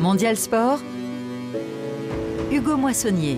[0.00, 0.80] Mondial Sport,
[2.50, 3.36] Hugo Moissonnier.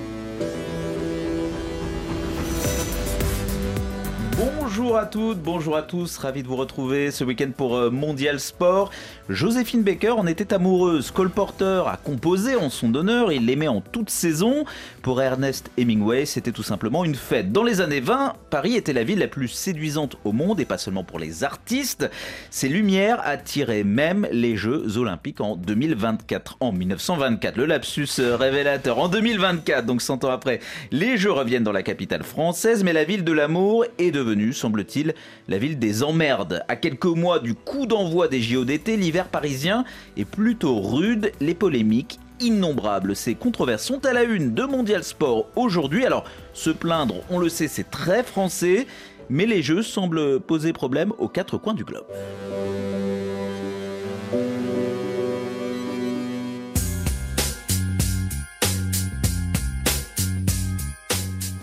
[4.74, 8.40] Bonjour à toutes, bonjour à tous, ravi de vous retrouver ce week-end pour euh, Mondial
[8.40, 8.90] Sport.
[9.28, 11.10] Joséphine Baker en était amoureuse.
[11.10, 14.64] Cole Porter a composé en son honneur, il l'aimait en toute saison.
[15.02, 17.52] Pour Ernest Hemingway, c'était tout simplement une fête.
[17.52, 20.78] Dans les années 20, Paris était la ville la plus séduisante au monde et pas
[20.78, 22.10] seulement pour les artistes.
[22.48, 26.56] Ses lumières attiraient même les Jeux Olympiques en 2024.
[26.60, 28.98] En 1924, le lapsus révélateur.
[28.98, 30.60] En 2024, donc 100 ans après,
[30.92, 35.14] les Jeux reviennent dans la capitale française, mais la ville de l'amour est devenue, semble-t-il,
[35.48, 36.62] la ville des emmerdes.
[36.68, 39.84] À quelques mois du coup d'envoi des JO d'été, l'hiver parisien
[40.16, 43.16] est plutôt rude, les polémiques innombrables.
[43.16, 46.06] Ces controverses sont à la une de Mondial Sport aujourd'hui.
[46.06, 48.86] Alors, se plaindre, on le sait, c'est très français,
[49.28, 52.06] mais les jeux semblent poser problème aux quatre coins du globe.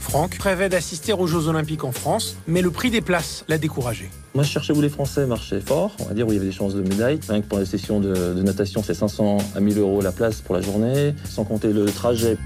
[0.10, 4.10] Franck rêvait d'assister aux Jeux Olympiques en France, mais le prix des places l'a découragé.
[4.34, 6.48] Moi, je cherchais où les Français marchaient fort, on va dire où il y avait
[6.48, 7.20] des chances de médaille.
[7.30, 10.42] Rien que pour les sessions de, de natation, c'est 500 à 1000 euros la place
[10.42, 12.38] pour la journée, sans compter le trajet.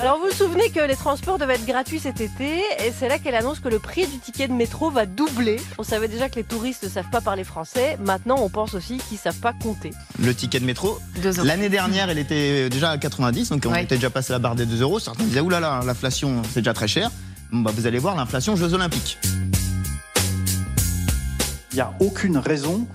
[0.00, 3.18] Alors vous vous souvenez que les transports devaient être gratuits cet été et c'est là
[3.18, 5.56] qu'elle annonce que le prix du ticket de métro va doubler.
[5.76, 8.98] On savait déjà que les touristes ne savent pas parler français, maintenant on pense aussi
[8.98, 9.90] qu'ils savent pas compter.
[10.20, 13.82] Le ticket de métro, Deux l'année dernière il était déjà à 90, donc on Ouais.
[13.82, 15.00] était déjà passé la barre des 2 euros.
[15.00, 17.10] Certains disaient oulala, l'inflation c'est déjà très cher.
[17.50, 19.18] Bon, bah, vous allez voir l'inflation Jeux Olympiques.
[21.72, 22.86] Il n'y a aucune raison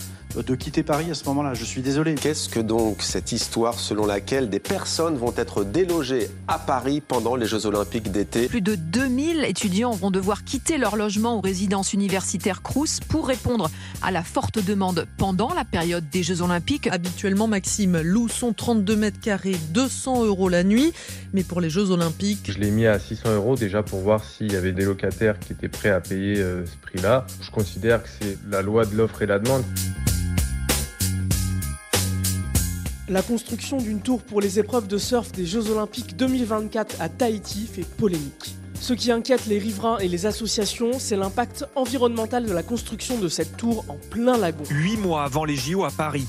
[0.41, 1.53] de quitter Paris à ce moment-là.
[1.53, 2.15] Je suis désolé.
[2.15, 7.35] Qu'est-ce que donc cette histoire selon laquelle des personnes vont être délogées à Paris pendant
[7.35, 8.47] les Jeux Olympiques d'été?
[8.47, 13.69] Plus de 2000 étudiants vont devoir quitter leur logement aux résidences universitaires Crous pour répondre
[14.01, 16.87] à la forte demande pendant la période des Jeux Olympiques.
[16.87, 20.93] Habituellement, Maxime loue son 32 mètres carrés, 200 euros la nuit.
[21.33, 24.51] Mais pour les Jeux Olympiques, Je l'ai mis à 600 euros déjà pour voir s'il
[24.51, 27.25] y avait des locataires qui étaient prêts à payer euh, ce prix-là.
[27.41, 29.63] Je considère que c'est la loi de l'offre et la demande.
[33.09, 37.67] La construction d'une tour pour les épreuves de surf des Jeux Olympiques 2024 à Tahiti
[37.67, 38.55] fait polémique.
[38.79, 43.27] Ce qui inquiète les riverains et les associations, c'est l'impact environnemental de la construction de
[43.27, 44.63] cette tour en plein lagon.
[44.69, 46.25] Huit mois avant les JO à Paris.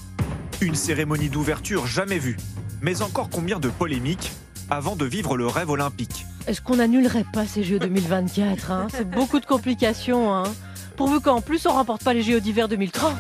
[0.61, 2.37] Une cérémonie d'ouverture jamais vue.
[2.83, 4.33] Mais encore combien de polémiques
[4.69, 8.89] avant de vivre le rêve olympique Est-ce qu'on n'annulerait pas ces Jeux 2024 hein?
[8.91, 10.35] C'est beaucoup de complications.
[10.35, 10.53] Hein
[10.97, 13.15] Pourvu qu'en plus on remporte pas les JO d'hiver 2030.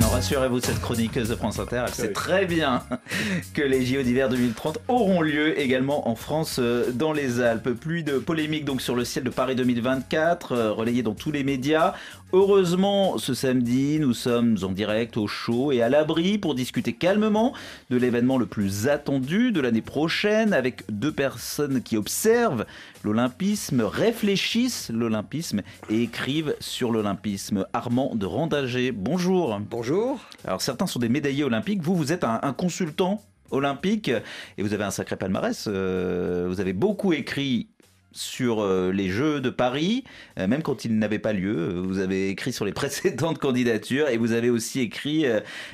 [0.00, 2.82] Non, rassurez-vous, cette chroniqueuse de France Inter, elle sait très bien
[3.54, 7.70] que les JO d'hiver 2030 auront lieu également en France, euh, dans les Alpes.
[7.70, 11.44] Plus de polémiques donc sur le ciel de Paris 2024, euh, relayé dans tous les
[11.44, 11.92] médias.
[12.32, 17.52] Heureusement, ce samedi, nous sommes en direct au chaud et à l'abri pour discuter calmement
[17.90, 22.64] de l'événement le plus attendu de l'année prochaine avec deux personnes qui observent
[23.04, 27.66] l'olympisme, réfléchissent l'olympisme et écrivent sur l'olympisme.
[27.72, 29.60] Armand de Randager, bonjour.
[29.76, 30.20] Bonjour.
[30.44, 33.20] Alors certains sont des médaillés olympiques, vous, vous êtes un, consultant
[33.50, 34.08] olympique
[34.56, 35.64] et vous avez un sacré palmarès.
[35.66, 37.70] Euh, vous avez beaucoup écrit
[38.12, 40.04] sur euh, les Jeux de Paris,
[40.38, 41.80] euh, même quand ils n'avaient pas lieu.
[41.80, 45.24] Vous avez écrit sur les précédentes candidatures et vous avez aussi écrit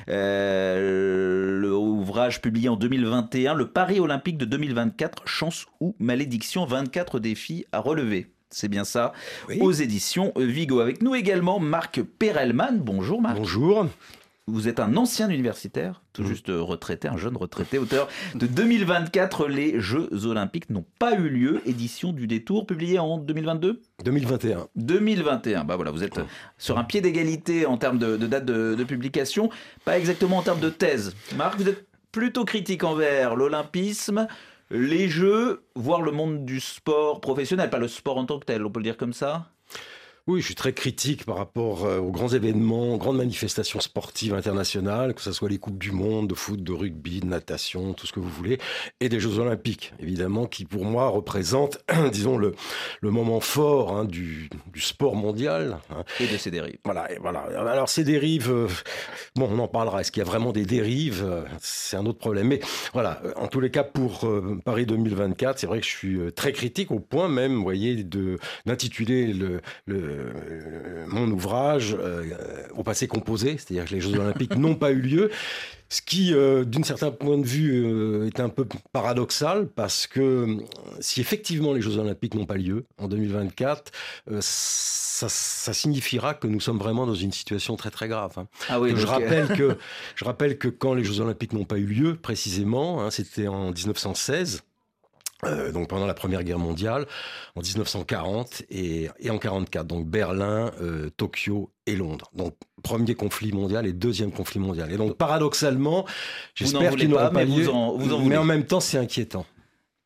[0.09, 7.19] euh, le ouvrage publié en 2021, Le Paris olympique de 2024, chance ou malédiction, 24
[7.19, 8.31] défis à relever.
[8.51, 9.13] C'est bien ça,
[9.59, 10.81] aux éditions Vigo.
[10.81, 12.79] Avec nous également Marc Perelman.
[12.79, 13.37] Bonjour Marc.
[13.37, 13.87] Bonjour.
[14.47, 19.47] Vous êtes un ancien universitaire, tout juste euh, retraité, un jeune retraité, auteur de 2024,
[19.47, 24.67] les Jeux Olympiques n'ont pas eu lieu, édition du détour, publiée en 2022 2021.
[24.75, 26.19] 2021, bah voilà, vous êtes
[26.57, 29.49] sur un pied d'égalité en termes de, de date de, de publication,
[29.85, 31.15] pas exactement en termes de thèse.
[31.37, 34.27] Marc, vous êtes plutôt critique envers l'olympisme,
[34.71, 38.65] les jeux, voire le monde du sport professionnel, pas le sport en tant que tel,
[38.65, 39.51] on peut le dire comme ça?
[40.27, 45.15] Oui, je suis très critique par rapport euh, aux grands événements, grandes manifestations sportives internationales,
[45.15, 48.13] que ce soit les Coupes du Monde, de foot, de rugby, de natation, tout ce
[48.13, 48.59] que vous voulez,
[48.99, 51.79] et des Jeux Olympiques, évidemment, qui pour moi représentent,
[52.11, 52.53] disons, le,
[53.01, 55.79] le moment fort hein, du, du sport mondial.
[55.89, 56.03] hein.
[56.19, 56.77] Et de ses dérives.
[56.85, 57.39] Voilà, et voilà.
[57.71, 58.67] Alors ces dérives, euh,
[59.35, 60.01] bon, on en parlera.
[60.01, 61.23] Est-ce qu'il y a vraiment des dérives?
[61.25, 62.47] Euh, C'est un autre problème.
[62.47, 62.59] Mais
[62.93, 66.51] voilà, en tous les cas, pour euh, Paris 2024, c'est vrai que je suis très
[66.53, 68.05] critique au point même, vous voyez,
[68.67, 70.10] d'intituler le, le- le-
[71.11, 72.23] mon ouvrage euh,
[72.75, 75.31] au passé composé, c'est-à-dire que les Jeux Olympiques n'ont pas eu lieu.
[75.89, 80.57] Ce qui, euh, d'un certain point de vue, euh, est un peu paradoxal parce que
[81.01, 83.91] si effectivement les Jeux Olympiques n'ont pas lieu en 2024,
[84.39, 88.33] ça, ça, signifiera que nous sommes vraiment dans une situation très très grave.
[88.37, 88.47] Hein.
[88.69, 89.77] Ah oui, je, rappelle que,
[90.15, 93.71] je rappelle que quand les Jeux Olympiques n'ont pas eu lieu, précisément, hein, c'était en
[93.71, 94.63] 1916.
[95.45, 97.05] Euh, donc pendant la Première Guerre mondiale,
[97.55, 99.85] en 1940 et, et en 44.
[99.85, 102.29] Donc Berlin, euh, Tokyo et Londres.
[102.33, 104.91] Donc premier conflit mondial et deuxième conflit mondial.
[104.91, 106.05] Et donc paradoxalement,
[106.55, 107.69] j'espère qu'il n'aura pas lieu.
[107.69, 109.45] en, mais en même temps, c'est inquiétant.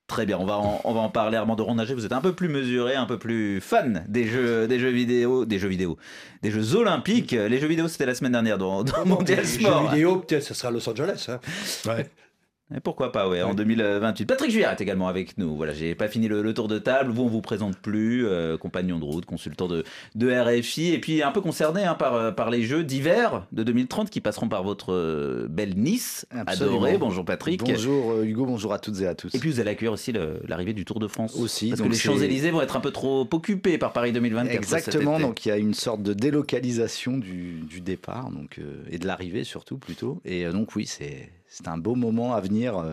[0.07, 1.35] Très bien, on va en, on va en parler.
[1.35, 4.67] Armand de Rondager, vous êtes un peu plus mesuré, un peu plus fan des jeux,
[4.67, 5.97] des jeux vidéo, des jeux vidéo,
[6.43, 7.31] des jeux olympiques.
[7.31, 9.81] Les jeux vidéo, c'était la semaine dernière dans, dans Mondial Sport.
[9.81, 11.25] Les jeux vidéo, peut-être, ce sera Los Angeles.
[11.27, 11.39] Hein.
[11.87, 12.07] Ouais.
[12.73, 14.25] Et pourquoi pas, ouais, en 2028.
[14.25, 15.55] Patrick Juillard est également avec nous.
[15.55, 17.11] Voilà, j'ai pas fini le, tour de table.
[17.11, 19.83] Vous, on vous présente plus, euh, compagnon de route, consultant de,
[20.15, 23.61] de RFI, et puis un peu concerné hein, par, euh, par les jeux d'hiver de
[23.61, 26.77] 2030 qui passeront par votre euh, belle Nice Absolument.
[26.77, 26.97] adorée.
[26.97, 27.63] Bonjour Patrick.
[27.63, 29.35] Bonjour Hugo, bonjour à toutes et à tous.
[29.35, 30.11] Et puis vous allez accueillir aussi
[30.47, 31.35] l'arrivée du Tour de France.
[31.35, 31.69] Aussi.
[31.69, 34.55] Parce que les Champs-Élysées vont être un peu trop occupés par Paris 2024.
[34.55, 38.59] Exactement, donc il y a une sorte de délocalisation du, du départ donc,
[38.89, 40.19] et de l'arrivée surtout plutôt.
[40.25, 41.29] Et donc oui, c'est
[41.65, 42.83] un beau moment à venir.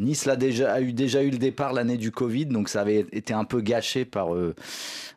[0.00, 3.06] Nice a, déjà, a eu, déjà eu le départ l'année du Covid, donc ça avait
[3.12, 4.54] été un peu gâché par euh,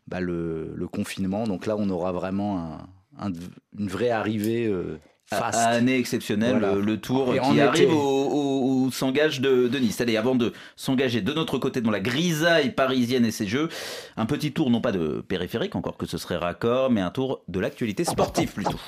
[0.07, 1.45] bah, le, le, confinement.
[1.45, 3.31] Donc là, on aura vraiment un, un,
[3.77, 4.67] une vraie arrivée.
[4.67, 4.99] Euh,
[5.29, 5.57] Fast.
[5.57, 6.75] année exceptionnelle, voilà.
[6.75, 9.99] le, le, tour Et qui arrive au, au, au s'engage de, de, Nice.
[9.99, 13.67] Allez, avant de s'engager de notre côté dans la grisaille parisienne et ses jeux,
[14.15, 17.43] un petit tour non pas de périphérique, encore que ce serait raccord, mais un tour
[17.49, 18.79] de l'actualité sportive plutôt.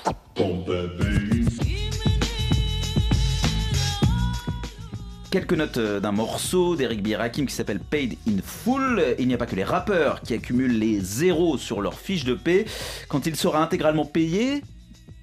[5.31, 9.16] Quelques notes d'un morceau d'Eric Birakim qui s'appelle Paid in Full.
[9.20, 12.34] Il n'y a pas que les rappeurs qui accumulent les zéros sur leur fiche de
[12.34, 12.66] paix.
[13.10, 14.64] Quand il sera intégralement payé,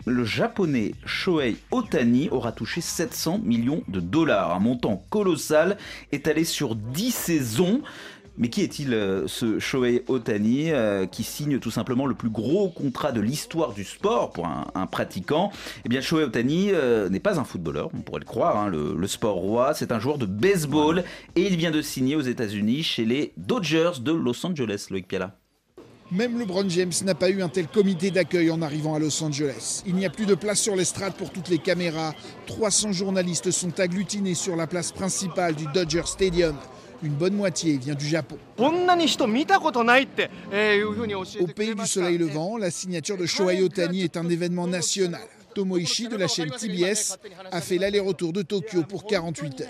[0.05, 5.77] le japonais Shohei Otani aura touché 700 millions de dollars, un montant colossal
[6.13, 7.83] étalé sur 10 saisons.
[8.39, 12.69] Mais qui est-il euh, ce Shohei Otani euh, qui signe tout simplement le plus gros
[12.69, 15.51] contrat de l'histoire du sport pour un, un pratiquant?
[15.85, 18.95] Eh bien Shohei Otani euh, n'est pas un footballeur, on pourrait le croire, hein, le,
[18.97, 21.05] le, sport roi, c'est un joueur de baseball
[21.35, 25.37] et il vient de signer aux États-Unis chez les Dodgers de Los Angeles, Loïc Piala.
[26.13, 29.83] Même LeBron James n'a pas eu un tel comité d'accueil en arrivant à Los Angeles.
[29.87, 32.15] Il n'y a plus de place sur l'estrade pour toutes les caméras.
[32.47, 36.55] 300 journalistes sont agglutinés sur la place principale du Dodger Stadium.
[37.03, 38.39] Une bonne moitié vient du Japon.
[38.59, 38.71] Au
[41.55, 45.21] pays du soleil levant, la signature de Shohei Otani est un événement national.
[45.55, 47.17] Tomoichi de la chaîne TBS
[47.51, 49.69] a fait l'aller-retour de Tokyo pour 48 heures.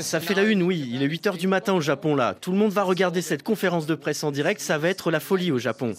[0.00, 0.90] Ça fait la une, oui.
[0.92, 2.34] Il est 8 heures du matin au Japon là.
[2.34, 4.60] Tout le monde va regarder cette conférence de presse en direct.
[4.60, 5.94] Ça va être la folie au Japon.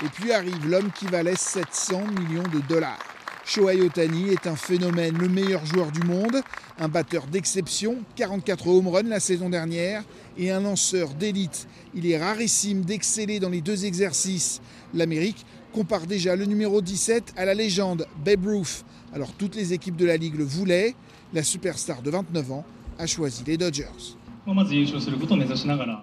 [0.00, 3.17] Et puis arrive l'homme qui valait 700 millions de dollars.
[3.48, 6.42] Shohei Otani est un phénomène, le meilleur joueur du monde,
[6.78, 10.04] un batteur d'exception, 44 home runs la saison dernière,
[10.36, 11.66] et un lanceur d'élite.
[11.94, 14.60] Il est rarissime d'exceller dans les deux exercices.
[14.92, 18.84] L'Amérique compare déjà le numéro 17 à la légende Babe Ruth.
[19.14, 20.94] Alors toutes les équipes de la Ligue le voulaient.
[21.32, 22.66] La superstar de 29 ans
[22.98, 24.18] a choisi les Dodgers.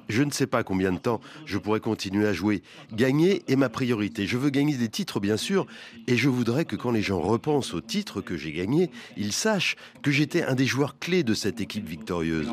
[0.08, 2.62] Je ne sais pas combien de temps je pourrais continuer à jouer.
[2.94, 4.28] Gagner est ma priorité.
[4.28, 5.66] Je veux gagner des titres, bien sûr,
[6.08, 9.76] et je voudrais que quand les gens repensent aux titres que j'ai gagnés, ils sachent
[10.04, 12.48] que j'étais un des joueurs clés de cette équipe victorieuse.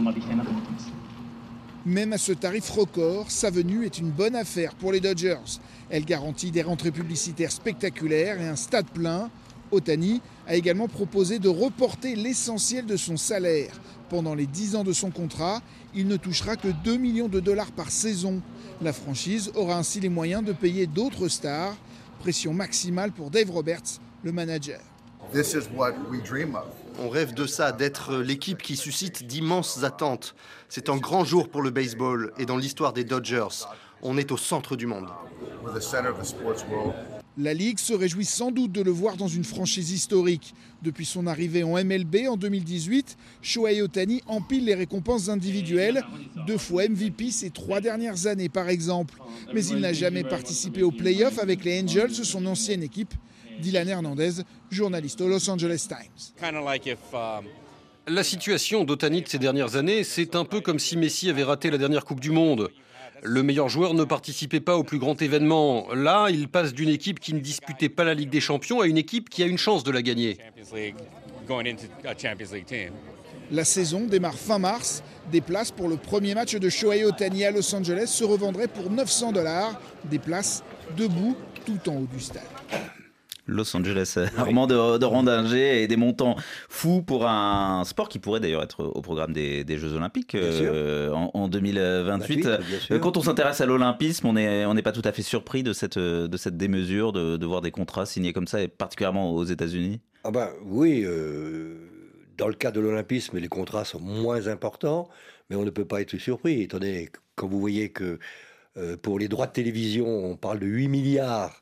[1.85, 5.59] Même à ce tarif record, sa venue est une bonne affaire pour les Dodgers.
[5.91, 9.31] Elle garantit des rentrées publicitaires spectaculaires et un stade plein.
[9.73, 13.73] Otani a également proposé de reporter l'essentiel de son salaire.
[14.09, 15.63] Pendant les 10 ans de son contrat,
[15.95, 18.43] il ne touchera que 2 millions de dollars par saison.
[18.83, 21.75] La franchise aura ainsi les moyens de payer d'autres stars.
[22.21, 24.81] Pression maximale pour Dave Roberts, le manager.
[25.33, 26.67] This is what we dream of.
[26.99, 30.35] On rêve de ça, d'être l'équipe qui suscite d'immenses attentes.
[30.69, 33.65] C'est un grand jour pour le baseball et dans l'histoire des Dodgers.
[34.03, 35.09] On est au centre du monde.
[37.39, 40.55] La Ligue se réjouit sans doute de le voir dans une franchise historique.
[40.83, 46.05] Depuis son arrivée en MLB en 2018, Shohei Otani empile les récompenses individuelles,
[46.47, 49.19] deux fois MVP ces trois dernières années par exemple.
[49.55, 53.15] Mais il n'a jamais participé aux playoffs avec les Angels, son ancienne équipe.
[53.61, 56.51] Dylan Hernandez, journaliste au Los Angeles Times.
[58.09, 61.71] La situation d'Otani de ces dernières années, c'est un peu comme si Messi avait raté
[61.71, 62.71] la dernière Coupe du Monde.
[63.25, 65.87] Le meilleur joueur ne participait pas au plus grand événement.
[65.95, 68.99] Là, il passe d'une équipe qui ne disputait pas la Ligue des Champions à une
[68.99, 70.39] équipe qui a une chance de la gagner.
[73.53, 75.05] La saison démarre fin mars.
[75.31, 78.91] Des places pour le premier match de Shohei Otani à Los Angeles se revendraient pour
[78.91, 79.81] 900 dollars.
[80.05, 80.65] Des places
[80.97, 82.43] debout tout en haut du stade.
[83.47, 86.37] Los Angeles, Armand de, de Rondinger et des montants
[86.69, 91.11] fous pour un sport qui pourrait d'ailleurs être au programme des, des Jeux Olympiques euh,
[91.13, 92.41] en, en, 2028.
[92.43, 93.01] Bien sûr.
[93.01, 95.99] Quand on s'intéresse à l'Olympisme, on n'est on pas tout à fait surpris de cette,
[95.99, 100.01] de cette démesure, de, de voir des contrats signés comme ça, et particulièrement aux États-Unis
[100.25, 101.77] Ah ben oui, euh,
[102.37, 105.09] dans le cas de l'Olympisme, les contrats sont moins importants,
[105.51, 108.19] mais on ne peut pas être surpris, étant donné que quand vous voyez que
[108.77, 111.62] euh, pour les droits de télévision, on parle de 8 milliards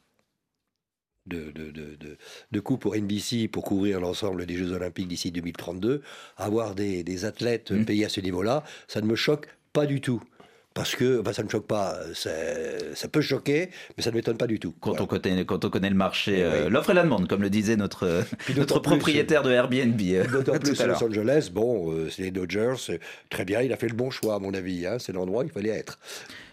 [1.31, 2.17] de, de, de, de,
[2.53, 6.03] de coûts pour NBC pour couvrir l'ensemble des Jeux Olympiques d'ici 2032,
[6.37, 7.85] avoir des, des athlètes Mmh.
[7.85, 10.21] payés à ce niveau-là, ça ne me choque pas du tout.
[10.73, 12.31] Parce que, ça ne choque pas, ça,
[12.95, 14.73] ça peut choquer, mais ça ne m'étonne pas du tout.
[14.81, 16.71] Quand, on, connaît, quand on connaît le marché, euh, oui.
[16.71, 18.25] l'offre et la demande, comme le disait notre,
[18.57, 20.01] notre plus, propriétaire de Airbnb.
[20.01, 20.87] euh, D'autant plus à.
[20.87, 22.75] Los Angeles, bon, euh, c'est les Dodgers,
[23.31, 25.47] très bien, il a fait le bon choix à mon avis, hein, c'est l'endroit où
[25.47, 25.99] il fallait être.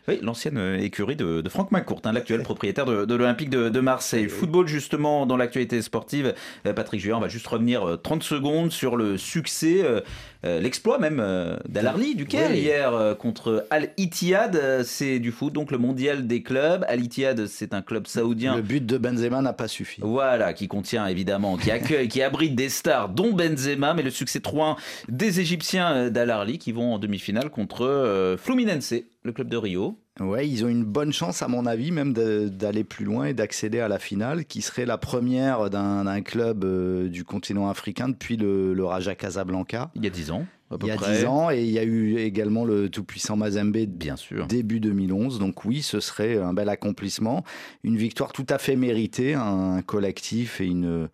[0.07, 3.67] Oui, l'ancienne euh, écurie de, de Franck McCourt, hein, l'actuel propriétaire de, de l'Olympique de,
[3.69, 4.29] de Marseille.
[4.29, 6.33] Football, justement, dans l'actualité sportive.
[6.65, 9.99] Euh, Patrick Juin, on va juste revenir euh, 30 secondes sur le succès, euh,
[10.45, 12.59] euh, l'exploit même euh, d'Al-Arli du Caire Oui.
[12.59, 14.55] hier euh, contre Al-Ittihad.
[14.55, 16.85] Euh, C'est du foot, donc le mondial des clubs.
[16.87, 18.55] Al-Ittihad, c'est un club saoudien.
[18.55, 19.99] Le but de Benzema n'a pas suffi.
[20.01, 24.39] Voilà, qui contient évidemment, qui accueille, qui abrite des stars, dont Benzema, mais le succès
[24.39, 24.77] 3-1
[25.09, 28.93] des Égyptiens euh, d'Al-Arli qui vont en demi-finale contre euh, Fluminense,
[29.27, 29.99] le club de Rio.
[30.19, 33.79] Ouais, ils ont une bonne chance, à mon avis, même d'aller plus loin et d'accéder
[33.79, 38.37] à la finale, qui serait la première d'un d'un club euh, du continent africain depuis
[38.37, 39.91] le, le Raja Casablanca.
[39.93, 41.19] Il y a 10 ans, à peu Il y a près.
[41.19, 44.47] 10 ans, et il y a eu également le tout-puissant Mazembe Bien sûr.
[44.47, 45.37] début 2011.
[45.37, 47.43] Donc oui, ce serait un bel accomplissement,
[47.83, 51.09] une victoire tout à fait méritée, un collectif et une,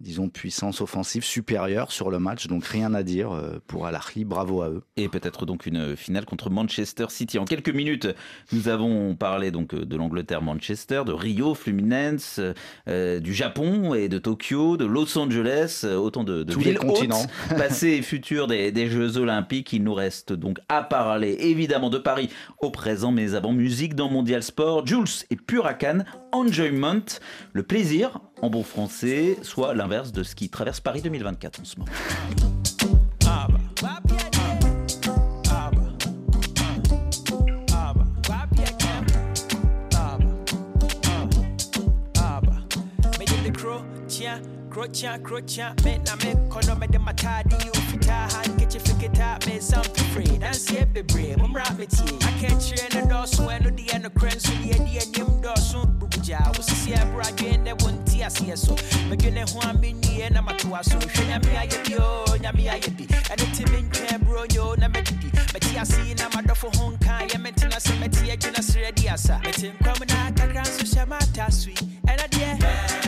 [0.00, 2.46] disons, puissance offensive supérieure sur le match.
[2.46, 4.82] Donc rien à dire euh, pour Al-Ahly, bravo à eux.
[4.96, 7.38] Et peut-être donc une finale contre Manchester City.
[7.38, 8.08] En quelques minutes,
[8.52, 12.40] nous avons parlé donc de l'Angleterre-Manchester, de Rio, Fluminense,
[12.88, 16.74] euh, du Japon et de Tokyo, de Los Angeles, euh, autant de, de Tous les
[16.74, 17.22] continents.
[17.22, 19.72] hautes, passées et futures des, des Jeux Olympiques.
[19.72, 24.08] Il nous reste donc à parler évidemment de Paris au présent, mais avant musique dans
[24.08, 27.04] Mondial Sport, Jules et Puracan, Enjoyment,
[27.52, 31.78] le plaisir en bon français, soit l'inverse de ce qui traverse Paris 2024 en ce
[31.78, 31.90] moment.
[44.78, 50.04] Crotian, crotian, me na me kono me de matadi you fita handkerchief fikita me something
[50.12, 50.38] free.
[50.38, 52.16] Dance here be brave, mum rap me tea.
[52.22, 55.40] I can't train the door so no the end of crane so the idea nim
[55.40, 56.56] door so bubuja.
[56.56, 58.76] Was see a brag in the one tea see so.
[59.10, 60.96] Me gonna ho am in the end am to so.
[60.96, 63.04] Hwenya me aye yo, nya me aye bi.
[63.32, 65.26] And it me can bro yo na me didi.
[65.54, 68.92] Me tea see na ma dofo honka ya me tina se me tea gina sre
[68.94, 69.40] di asa.
[69.42, 71.82] Me tin kwam na kakran so shama ta sweet.
[72.06, 73.07] And I dear.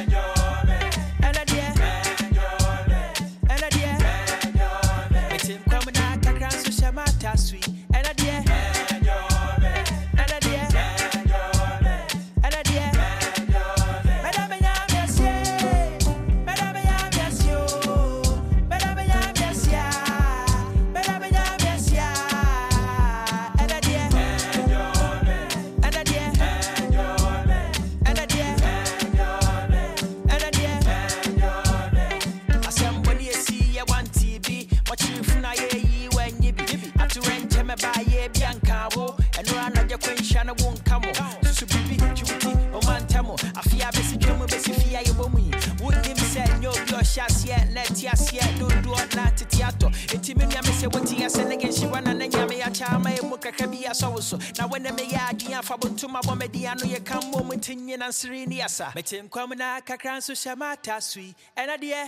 [50.81, 54.21] sɛ wotia sɛ ne yɛnhyiwa na na nyame akyɛa ma ɛmu kakra bi asɔ wo
[54.21, 54.39] so.
[54.59, 58.47] Na wone meyɛ adwen afa bontoma bɔ madi ano yɛka mmɔ mu nti nyina nsere
[58.47, 62.07] ni asa mete nkwam na kakra nso hyɛ maata so yi ɛna deɛ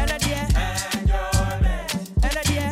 [0.00, 0.40] ɛna deɛ
[2.22, 2.66] ɛna deɛ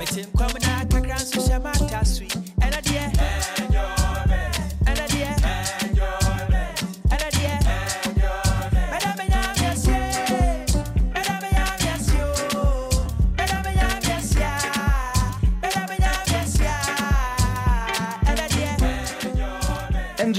[0.00, 2.39] mete nkwam na kakra nso hyɛ maata so yi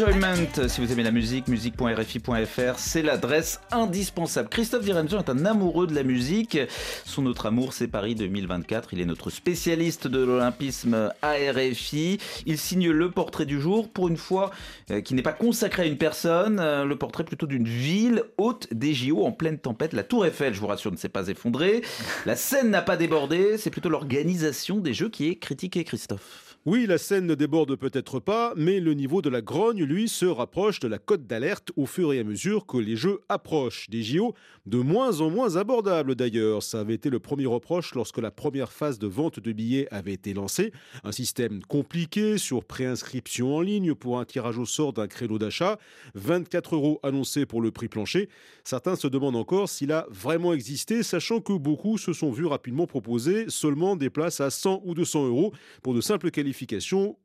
[0.01, 4.49] Enjoyment, si vous aimez la musique, musique.rfi.fr, c'est l'adresse indispensable.
[4.49, 6.57] Christophe Diremzion est un amoureux de la musique.
[7.05, 8.93] Son autre amour, c'est Paris 2024.
[8.93, 12.17] Il est notre spécialiste de l'olympisme à RFI.
[12.47, 14.49] Il signe le portrait du jour, pour une fois,
[14.89, 18.73] euh, qui n'est pas consacré à une personne, euh, le portrait plutôt d'une ville haute
[18.73, 19.93] des JO en pleine tempête.
[19.93, 21.83] La Tour Eiffel, je vous rassure, ne s'est pas effondrée.
[22.25, 23.59] La scène n'a pas débordé.
[23.59, 26.50] C'est plutôt l'organisation des Jeux qui est critiquée, Christophe.
[26.67, 30.27] Oui, la scène ne déborde peut-être pas, mais le niveau de la grogne, lui, se
[30.27, 33.89] rapproche de la cote d'alerte au fur et à mesure que les jeux approchent.
[33.89, 34.35] Des JO
[34.67, 36.61] de moins en moins abordables d'ailleurs.
[36.61, 40.13] Ça avait été le premier reproche lorsque la première phase de vente de billets avait
[40.13, 40.71] été lancée.
[41.03, 45.79] Un système compliqué sur préinscription en ligne pour un tirage au sort d'un créneau d'achat.
[46.13, 48.29] 24 euros annoncés pour le prix plancher.
[48.63, 52.85] Certains se demandent encore s'il a vraiment existé, sachant que beaucoup se sont vus rapidement
[52.85, 56.50] proposer seulement des places à 100 ou 200 euros pour de simples qualifications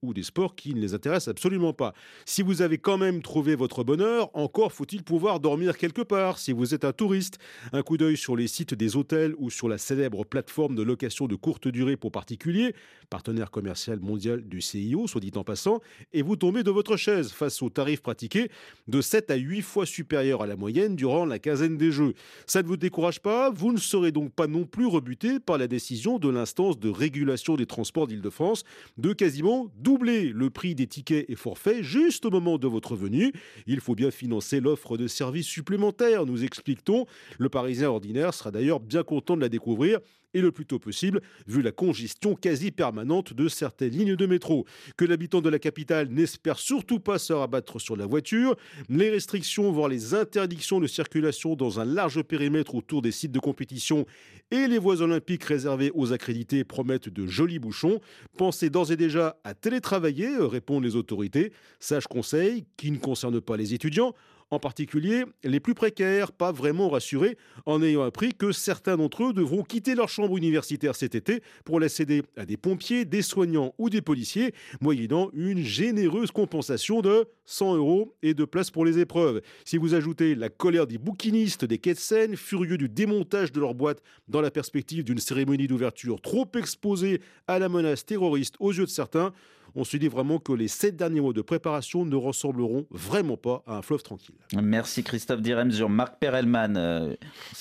[0.02, 1.94] ou des sports qui ne les intéressent absolument pas.
[2.24, 6.52] Si vous avez quand même trouvé votre bonheur, encore faut-il pouvoir dormir quelque part si
[6.52, 7.38] vous êtes un touriste.
[7.72, 11.26] Un coup d'œil sur les sites des hôtels ou sur la célèbre plateforme de location
[11.26, 12.74] de courte durée pour particuliers,
[13.10, 15.80] partenaire commercial mondial du CIO, soit dit en passant,
[16.12, 18.50] et vous tombez de votre chaise face aux tarifs pratiqués
[18.88, 22.14] de 7 à 8 fois supérieurs à la moyenne durant la quinzaine des jeux.
[22.46, 25.66] Ça ne vous décourage pas, vous ne serez donc pas non plus rebuté par la
[25.66, 28.64] décision de l'instance de régulation des transports d'Île-de-France
[28.98, 33.32] de quasiment doubler le prix des tickets et forfaits juste au moment de votre venue.
[33.66, 37.06] Il faut bien financer l'offre de services supplémentaires, nous explique-t-on.
[37.38, 40.00] Le Parisien ordinaire sera d'ailleurs bien content de la découvrir
[40.34, 44.66] et le plus tôt possible, vu la congestion quasi permanente de certaines lignes de métro.
[44.96, 48.56] Que l'habitant de la capitale n'espère surtout pas se rabattre sur la voiture.
[48.88, 53.38] Les restrictions, voire les interdictions de circulation dans un large périmètre autour des sites de
[53.38, 54.06] compétition
[54.50, 58.00] et les voies olympiques réservées aux accrédités promettent de jolis bouchons.
[58.36, 61.52] Pensez d'ores et déjà à télétravailler, répondent les autorités.
[61.80, 64.14] Sage conseil qui ne concerne pas les étudiants
[64.50, 69.32] en particulier les plus précaires, pas vraiment rassurés en ayant appris que certains d'entre eux
[69.32, 73.74] devront quitter leur chambre universitaire cet été pour la céder à des pompiers, des soignants
[73.78, 78.98] ou des policiers, moyennant une généreuse compensation de 100 euros et de place pour les
[78.98, 79.40] épreuves.
[79.64, 83.60] Si vous ajoutez la colère des bouquinistes des quais de Seine, furieux du démontage de
[83.60, 88.72] leur boîte dans la perspective d'une cérémonie d'ouverture trop exposée à la menace terroriste aux
[88.72, 89.32] yeux de certains,
[89.76, 93.62] on se dit vraiment que les sept derniers mois de préparation ne ressembleront vraiment pas
[93.66, 94.34] à un fleuve tranquille.
[94.60, 95.40] Merci Christophe
[95.70, 97.14] sur Marc Perelman, euh,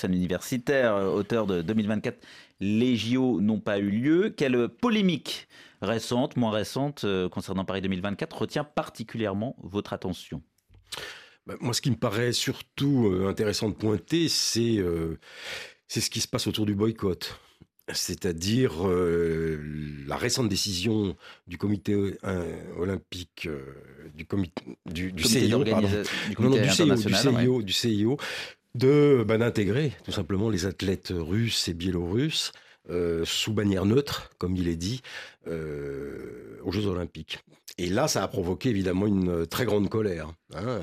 [0.05, 2.17] universitaire, euh, auteur de 2024.
[2.62, 4.34] Les JO n'ont pas eu lieu.
[4.36, 5.48] Quelle polémique
[5.81, 10.41] récente, moins récente, euh, concernant Paris 2024 retient particulièrement votre attention?
[11.45, 14.82] Bah, Moi, ce qui me paraît surtout euh, intéressant de pointer, c'est
[15.88, 17.39] c'est ce qui se passe autour du boycott
[17.93, 19.60] c'est-à-dire euh,
[20.08, 21.15] la récente décision
[21.48, 23.62] du comité euh, olympique euh,
[24.15, 25.63] du, comité, du, CIO,
[27.62, 28.17] du, CIO,
[28.74, 32.52] de bah, d'intégrer tout simplement les athlètes russes et biélorusses
[33.24, 35.02] sous bannière neutre, comme il est dit,
[35.48, 37.39] aux Jeux olympiques.
[37.80, 40.32] Et là, ça a provoqué évidemment une très grande colère.
[40.54, 40.82] Hein,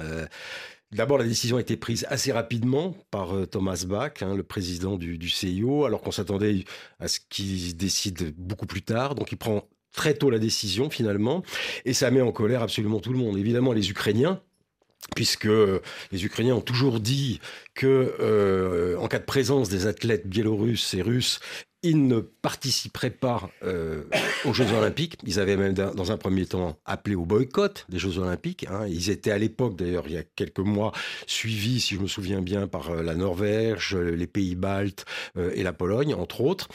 [0.92, 4.96] D'abord, la décision a été prise assez rapidement par euh, Thomas Bach, hein, le président
[4.96, 6.64] du, CIO, alors qu'on s'attendait
[7.00, 9.14] à ce qu'il décide beaucoup plus tard.
[9.14, 11.42] Donc, il prend très tôt la décision finalement,
[11.87, 13.38] et ça met en colère absolument tout le monde.
[13.38, 14.42] Évidemment, les Ukrainiens,
[15.16, 15.48] puisque
[16.12, 17.40] les Ukrainiens ont toujours dit
[17.74, 21.40] que euh, en cas de présence des athlètes biélorusses et russes,
[21.83, 24.05] ils ne participeraient pas euh,
[24.45, 25.18] aux Jeux Olympiques.
[25.27, 28.66] Ils avaient même, dans un premier temps, appelé au boycott des Jeux Olympiques.
[28.68, 28.87] Hein.
[28.88, 30.92] Ils étaient à l'époque, d'ailleurs, il y a quelques mois,
[31.27, 35.05] suivis, si je me souviens bien, par euh, la Norvège, les pays baltes
[35.37, 36.68] et la Pologne, entre autres.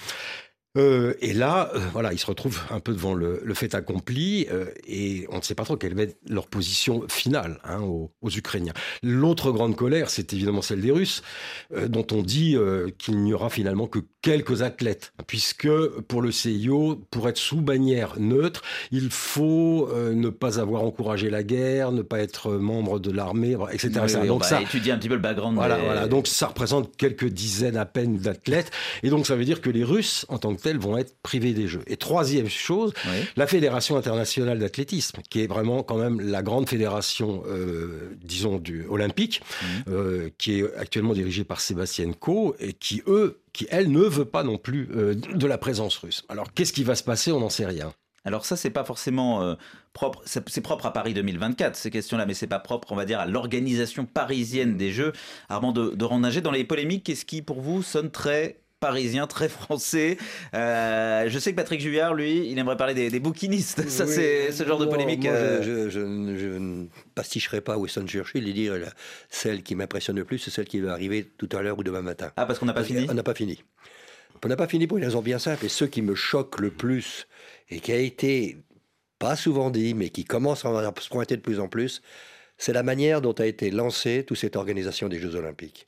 [0.78, 4.66] Euh, et là, euh, voilà, ils se retrouvent un peu devant le, fait accompli euh,
[4.86, 8.74] et on ne sait pas trop quelle va être leur position finale hein, aux, Ukrainiens.
[9.02, 11.24] L'autre grande colère, c'est évidemment celle des Russes,
[11.88, 12.58] dont on dit
[12.98, 15.70] qu'il n'y aura finalement que quelques athlètes, puisque
[16.08, 18.62] pour le CIO, pour être sous bannière neutre,
[18.92, 24.26] il faut ne pas avoir encouragé la guerre, ne pas être membre de l'armée, etc.
[24.28, 25.56] donc ça étudier un petit peu le background.
[25.56, 26.08] Voilà, voilà.
[26.08, 28.72] Donc ça représente quelques dizaines à peine d'athlètes,
[29.04, 31.68] et donc ça veut dire que les Russes, en tant que vont être privés des
[31.68, 31.84] Jeux.
[31.88, 32.94] Et troisième chose,
[33.36, 38.86] la Fédération internationale d'athlétisme, qui est vraiment quand même la grande fédération, euh, disons, du
[38.90, 39.94] olympique, mhm.
[39.94, 44.44] euh, qui est actuellement dirigée par Sébastien Coe, et qui, eux, elle, ne veut pas
[44.44, 46.24] non plus euh, de la présence russe.
[46.30, 47.32] Alors, qu'est-ce qui va se passer?
[47.32, 47.94] On n'en sait rien.
[48.26, 49.56] Alors ça, c'est pas forcément
[49.94, 53.22] propre, c'est propre à Paris 2024 ces questions-là, mais c'est pas propre, on va dire,
[53.22, 55.14] à l'organisation parisienne des Jeux.
[55.48, 60.18] Armand de, de dans les polémiques, qu'est-ce qui pour vous sonne très parisien, très français.
[60.54, 63.88] Euh, je sais que Patrick Juillard, lui, il aimerait parler des, des bouquinistes.
[63.90, 65.24] Ça, Oui, c'est ce genre de polémique.
[65.24, 66.86] moi, euh, je, je- je ne- je ne
[67.16, 68.94] pasticherai pas Winston Churchill et dire la-
[69.30, 72.02] celle qui m'impressionne le plus, c'est celle qui va arriver tout à l'heure ou demain
[72.02, 72.32] matin.
[72.36, 73.64] Ah, parce qu'on n'a pas fini On n'a pas fini.
[74.44, 75.66] On n'a pas fini pour une raison bien simple.
[75.66, 77.28] Et ce qui me choque le plus,
[77.70, 78.58] et qui a été
[79.18, 82.04] pas souvent dit, mais qui commence à se pointer de plus en plus,
[82.60, 85.87] c'est la manière dont a été lancée toute cette organisation des Jeux Olympiques.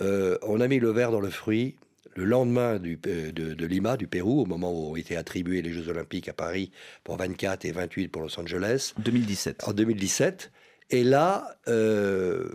[0.00, 1.76] Euh, on a mis le verre dans le fruit
[2.14, 5.62] le lendemain du, euh, de, de Lima, du Pérou, au moment où ont été attribués
[5.62, 6.70] les Jeux Olympiques à Paris
[7.04, 8.92] pour 24 et 28 pour Los Angeles.
[8.98, 9.64] 2017.
[9.66, 10.52] En 2017.
[10.90, 12.48] Et là, euh,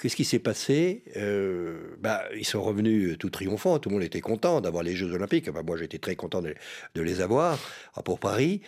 [0.00, 1.02] qu'est-ce qui s'est passé?
[1.16, 5.12] Euh, bah, Ils sont revenus tout triomphants, tout le monde était content d'avoir les Jeux
[5.12, 5.48] Olympiques.
[5.48, 6.54] Enfin, moi, j'étais très content de,
[6.94, 7.58] de les avoir
[7.94, 8.60] ah, pour Paris.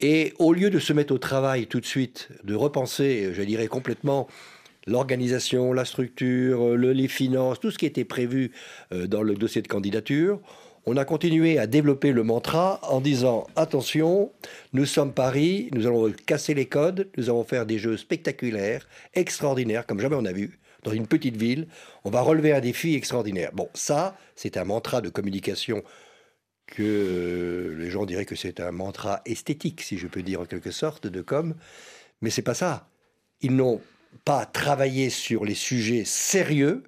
[0.00, 3.68] Et au lieu de se mettre au travail tout de suite, de repenser, je dirais
[3.68, 4.28] complètement,
[4.86, 8.52] l'organisation, la structure, le- les finances, tout ce qui était prévu
[8.92, 10.40] euh, dans le dossier de candidature,
[10.88, 14.30] on a continué à développer le mantra en disant attention,
[14.72, 19.84] nous sommes Paris, nous allons casser les codes, nous allons faire des jeux spectaculaires, extraordinaires,
[19.86, 21.66] comme jamais on a vu, dans une petite ville.
[22.04, 23.50] On va relever un défi extraordinaire.
[23.52, 25.82] Bon, ça, c'est un mantra de communication
[26.68, 30.44] que euh, les gens diraient que c'est un mantra esthétique, si je peux dire en
[30.44, 31.54] quelque sorte, de com.
[32.22, 32.88] Mais c'est pas ça.
[33.40, 33.80] Ils n'ont
[34.24, 36.84] pas travaillé sur les sujets sérieux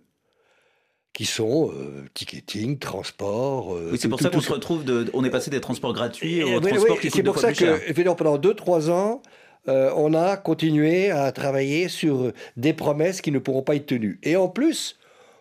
[1.12, 3.74] qui sont euh, ticketing, transport.
[3.74, 4.84] euh, Oui, c'est pour tout- ça qu'on se retrouve.
[4.84, 7.22] De, on est passé des transports gratuits et aux oui, transports oui, qui coûtent c'est
[7.24, 7.56] pour ça plus
[7.94, 9.22] que, pendant 2-3 ans,
[9.68, 14.20] euh, on a continué à travailler sur des promesses qui ne pourront pas être tenues.
[14.22, 14.98] Et en plus,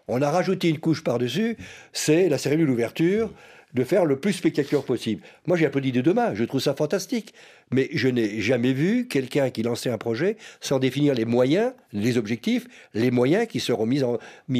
[0.08, 1.58] on a rajouté une couche par-dessus,
[1.93, 3.32] c'est la cérémonie d'ouverture,
[3.77, 5.21] de faire le plus spectaculaire possible.
[5.45, 7.33] Moi, j'ai applaudi de demain, je trouve ça fantastique.
[7.71, 12.17] Mais je n'ai jamais vu quelqu'un qui lançait un projet sans définir les moyens, les
[12.17, 14.03] objectifs, les moyens qui seront mis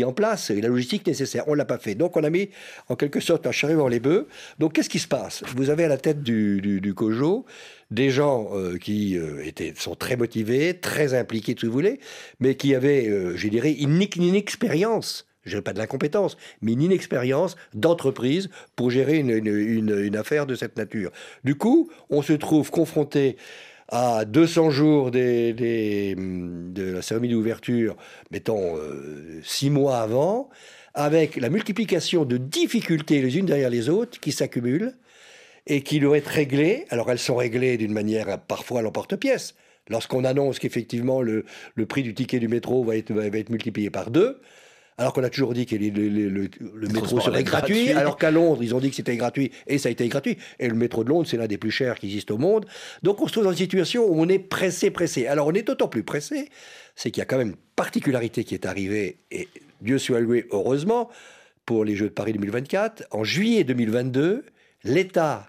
[0.04, 1.46] en, place et la logistique nécessaire.
[1.48, 1.96] On ne l'a pas fait.
[1.96, 2.50] Donc, on a mis
[2.90, 4.28] en quelque sorte un chariot dans les bœufs.
[4.60, 5.44] Donc, qu'est-ce qui se passe?
[5.56, 7.46] Vous avez à la tête du, du, COJO
[7.90, 11.74] des gens euh, qui euh, étaient, sont très motivés, très impliqués, tout ce que vous
[11.74, 12.00] voulez,
[12.42, 16.74] mais qui avaient, euh, je dirais, une, une expérience je dirais pas de l'incompétence, mais
[16.74, 21.12] une inexpérience d'entreprise pour gérer une, une- une- affaire de cette nature.
[21.44, 23.38] Du coup, on se trouve confronté
[23.90, 25.54] à 200 jours des,
[26.18, 27.96] de la cérémonie d'ouverture,
[28.32, 30.50] mettons euh, six mois avant,
[30.94, 34.94] avec la multiplication de difficultés les unes derrière les autres qui s'accumulent
[35.68, 36.86] et qui doivent être réglées.
[36.90, 39.56] Alors elles sont réglées d'une manière euh, parfois à l'emporte-pièce.
[39.90, 43.90] Lorsqu'on annonce qu'effectivement le, le prix du ticket du métro va être, va être multiplié
[43.90, 44.42] par deux,
[44.98, 47.92] alors qu'on a toujours dit que les- le, le- le- le métro serait gratuit, gratuits.
[47.92, 50.38] alors qu'à Londres, ils ont dit que c'était gratuit, et ça a été gratuit.
[50.60, 52.66] Et le métro de Londres, c'est l'un des plus chers qui existent au monde.
[53.04, 55.28] Donc on se trouve dans une situation où on est pressé, pressé.
[55.28, 56.50] Alors on est d'autant plus pressé,
[56.96, 59.48] c'est qu'il y a quand même une particularité qui est arrivée, et
[59.82, 61.10] Dieu soit loué, heureusement,
[61.68, 63.04] pour les Jeux de Paris 2024.
[63.12, 64.46] En juillet 2022,
[64.84, 65.48] l'État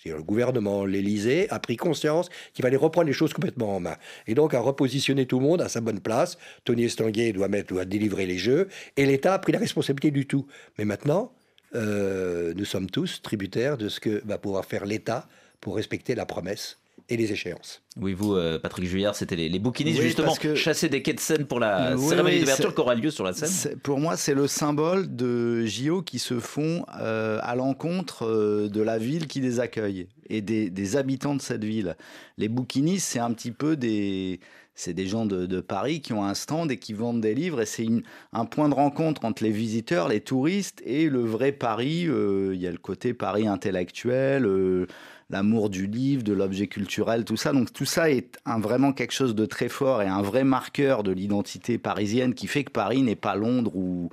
[0.00, 3.96] c'est-à-dire le gouvernement, l'Élysée, a pris conscience qu'il fallait reprendre les choses complètement en main.
[4.26, 6.38] Et donc a repositionné tout le monde à sa bonne place.
[6.64, 10.26] Tony Estanguet doit, mettre, doit délivrer les jeux, et l'État a pris la responsabilité du
[10.26, 10.46] tout.
[10.78, 11.32] Mais maintenant,
[11.74, 15.28] euh, nous sommes tous tributaires de ce que va pouvoir faire l'État
[15.60, 16.79] pour respecter la promesse
[17.10, 17.82] et les échéances.
[18.00, 21.12] Oui, vous, euh, Patrick Juillard, c'était les, les bouquinistes, Oui, justement, que- chasser des quais
[21.12, 23.76] de Seine pour la Oui, cérémonie oui, d'ouverture qui aura lieu sur la scène.
[23.82, 28.80] Pour moi, c'est le symbole de JO qui se font euh, à l'encontre euh, de
[28.80, 31.96] la ville qui les accueille et des, des habitants de cette ville.
[32.38, 34.38] Les bouquinistes, c'est un petit peu des,
[34.76, 37.60] c'est des gens de, de Paris qui ont un stand et qui vendent des livres
[37.60, 37.88] et c'est
[38.32, 42.04] un point de rencontre entre les visiteurs, les touristes et le vrai Paris.
[42.06, 44.46] Euh, Il y a le côté Paris intellectuel.
[44.46, 44.86] euh,
[45.30, 47.52] l'amour du livre, de l'objet culturel, tout ça.
[47.52, 51.02] Donc tout ça est un, vraiment quelque chose de très fort et un vrai marqueur
[51.02, 54.10] de l'identité parisienne qui fait que Paris n'est pas Londres ou,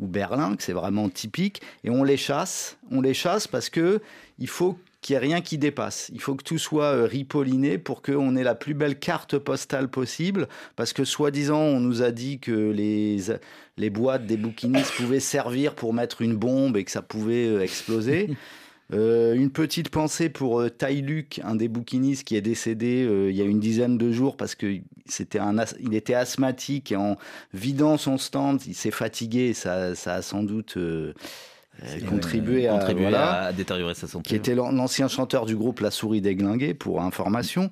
[0.00, 1.62] Berlin, que c'est vraiment typique.
[1.84, 4.00] Et on les chasse, on les chasse parce que
[4.38, 6.10] il faut qu'il n'y ait rien qui dépasse.
[6.12, 9.88] Il faut que tout soit euh, ripolliné pour qu'on ait la plus belle carte postale
[9.88, 10.48] possible.
[10.76, 13.18] Parce que soi-disant, on nous a dit que les,
[13.76, 17.62] les boîtes des bouquinistes pouvaient servir pour mettre une bombe et que ça pouvait euh,
[17.62, 18.30] exploser.
[18.92, 20.70] Euh, une petite pensée pour euh,
[21.42, 24.54] un des bouquinistes qui est décédé euh, il y a une dizaine de jours parce
[24.54, 27.16] que c'était un, il était asthmatique et en
[27.54, 29.54] vidant son stand, il s'est fatigué.
[29.54, 31.14] Ça, ça a sans doute euh,
[32.08, 34.28] contribué, à, contribuer voilà à détériorer sa santé.
[34.28, 37.70] qui était l'an- l'ancien chanteur du groupe La Souris Déglinguée, pour information.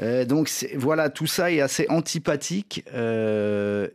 [0.00, 3.88] Euh, donc voilà, tout ça est assez antipathique euh,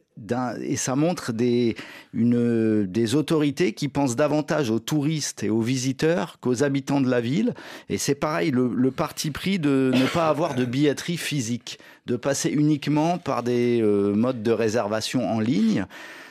[0.63, 1.75] et ça montre des,
[2.13, 7.21] une, des autorités qui pensent davantage aux touristes et aux visiteurs qu'aux habitants de la
[7.21, 7.53] ville.
[7.89, 12.15] Et c'est pareil, le, le parti pris de ne pas avoir de billetterie physique, de
[12.15, 15.85] passer uniquement par des euh, modes de réservation en ligne.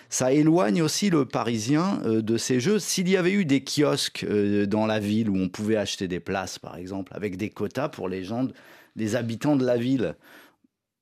[0.09, 2.79] Ça éloigne aussi le Parisien euh, de ces jeux.
[2.79, 6.21] S'il y avait eu des kiosques euh, dans la ville où on pouvait acheter des
[6.21, 8.47] places, par exemple, avec des quotas pour les gens,
[8.95, 10.15] les habitants de la ville,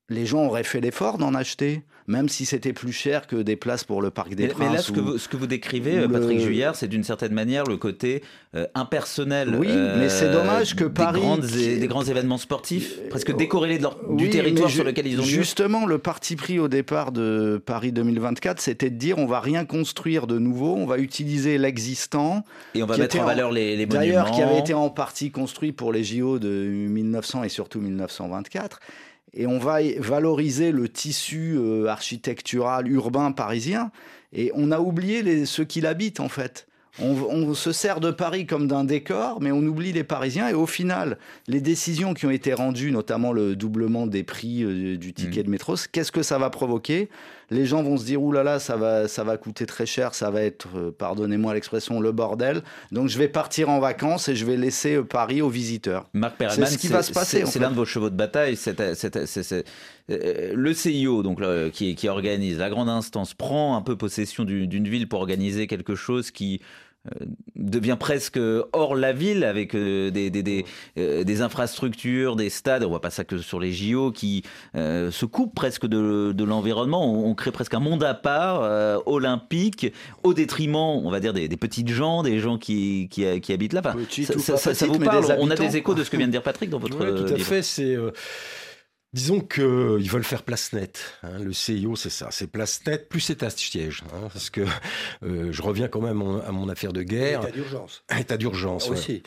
[0.09, 3.83] les gens auraient fait l'effort d'en acheter, même si c'était plus cher que des places
[3.83, 4.67] pour le Parc des Mais, Princes.
[4.69, 7.03] mais là, ce que, ou- vous, ce que vous décrivez, Patrick le- Juillard, c'est d'une
[7.03, 8.21] certaine manière le côté
[8.53, 9.55] euh, impersonnel.
[9.59, 13.79] Oui, euh, mais c'est dommage que des Paris- grandes des grands événements sportifs, presque décorrélés
[13.79, 15.27] de leur- du territoire sur lequel ils ont lieu.
[15.27, 19.65] Justement, le parti pris au départ de Paris 2024, c'était de dire on va rien
[19.65, 22.43] construire de nouveau, on va utiliser l'existant.
[22.75, 24.51] Et on va mettre en valeur les- les D'ailleurs, qui monuments.
[24.51, 28.79] avait été en partie construit pour les JO de 1900 et surtout 1924.
[29.35, 33.91] Et on va valoriser le tissu euh, architectural urbain parisien.
[34.33, 36.67] Et on a oublié les, ceux qui l'habitent, en fait.
[37.01, 40.47] On, on se sert de Paris comme d'un décor, mais on oublie les Parisiens.
[40.47, 41.17] Et au final,
[41.47, 45.43] les décisions qui ont été rendues, notamment le doublement des prix euh, du ticket Mmh.
[45.43, 47.09] de métro, qu'est-ce que ça va provoquer?
[47.51, 50.13] Les gens vont se dire, oulala, là là, ça va, ça va coûter très cher,
[50.15, 52.61] ça va être, euh, pardonnez-moi l'expression, le bordel.
[52.91, 56.07] Donc je vais partir en vacances et je vais laisser euh, Paris aux visiteurs.
[56.13, 57.39] Marc C'est Perelman, ce qui va se passer.
[57.41, 58.55] C'est c'est l'un de vos chevaux de bataille.
[58.55, 59.65] c'est- c'est- c'est- c'est-
[60.11, 64.67] euh, le CIO, donc qui, qui organise la grande instance, prend un peu possession du-
[64.67, 66.61] d'une ville pour organiser quelque chose qui
[67.55, 68.39] devient presque
[68.73, 70.65] hors la ville avec euh, des, des, des,
[70.97, 74.43] euh, des infrastructures, des stades, on voit pas ça que sur les JO, qui
[74.75, 77.05] euh, se coupent presque de, de l'environnement.
[77.11, 79.91] On, on crée presque un monde à part, euh, olympique,
[80.23, 83.81] au détriment, on va dire, des, petites gens, des gens qui, qui, qui habitent là.
[83.83, 86.43] Enfin, Petites ça, vous parle On a des échos de ce que vient de dire
[86.43, 87.47] Patrick dans votre Ouais, tout à livre.
[87.47, 87.61] fait.
[87.61, 88.11] C'est euh,
[89.15, 91.17] disons que ils veulent faire place nette.
[91.23, 91.39] hein.
[91.39, 94.03] Le CIO, c'est ça, c'est place nette plus état de siège.
[94.13, 94.61] hein, parce que
[95.23, 97.41] euh, je reviens quand même à mon, affaire de guerre.
[97.41, 98.03] État d'urgence.
[98.19, 98.89] État d'urgence.
[98.89, 99.23] ouais.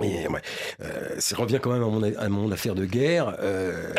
[0.00, 0.40] Et, ouais,
[0.82, 3.36] euh, ça revient quand même à mon, à mon affaire de guerre.
[3.40, 3.92] Euh,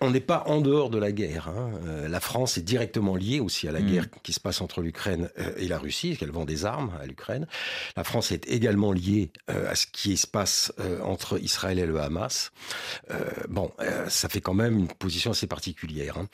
[0.00, 1.48] on n'est pas en dehors de la guerre.
[1.48, 1.70] hein.
[1.86, 3.86] Euh, la France est directement liée aussi à la Mm.
[3.86, 7.06] guerre qui se passe entre l'Ukraine euh, et la Russie, qu'elle vend des armes à
[7.06, 7.46] l'Ukraine.
[7.96, 11.86] La France est également liée euh, à ce qui se passe euh, entre Israël et
[11.86, 12.50] le Hamas.
[13.12, 13.14] Euh,
[13.48, 16.18] bon, euh, ça fait quand même une position assez particulière.
[16.18, 16.26] hein.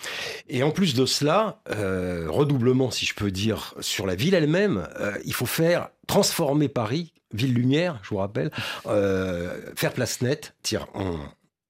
[0.48, 4.88] Et en plus de cela, euh, redoublement, si je peux dire, sur la ville elle-même,
[5.01, 8.51] euh, il faut faire transformer Paris, ville lumière, je vous rappelle,
[8.87, 11.19] euh, faire place nette, dire on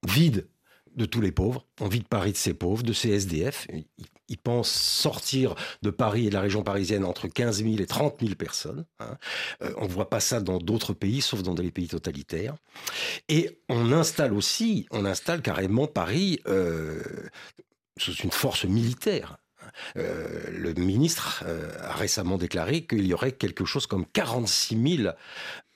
[0.07, 0.47] vide
[0.95, 3.67] de tous les pauvres, on vide Paris de ses pauvres, de ses SDF.
[4.27, 8.19] Ils, pensent sortir de Paris et de la région parisienne entre 15 000 et 30
[8.19, 8.83] 000 personnes.
[8.99, 9.17] hein.
[9.61, 12.55] Euh, on ne voit pas ça dans d'autres pays, sauf dans des pays totalitaires.
[13.29, 17.01] Et on installe aussi, on installe carrément Paris euh,
[17.97, 19.37] sous une force militaire.
[19.97, 25.09] Euh, le ministre euh, a récemment déclaré qu'il y aurait quelque chose comme 46 000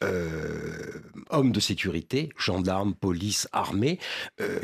[0.04, 4.00] euh, hommes de sécurité, gendarmes, police, armée,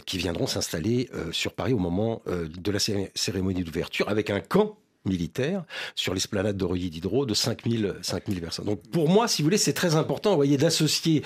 [0.06, 4.78] qui viendront s'installer sur Paris au moment de la cé- cérémonie d'ouverture avec un camp
[5.06, 8.66] militaire sur l'esplanade de Reuilly Diderot de 5000 5000 personnes.
[8.66, 11.24] Donc pour moi, si vous voulez, c'est très important, voyez, d'associer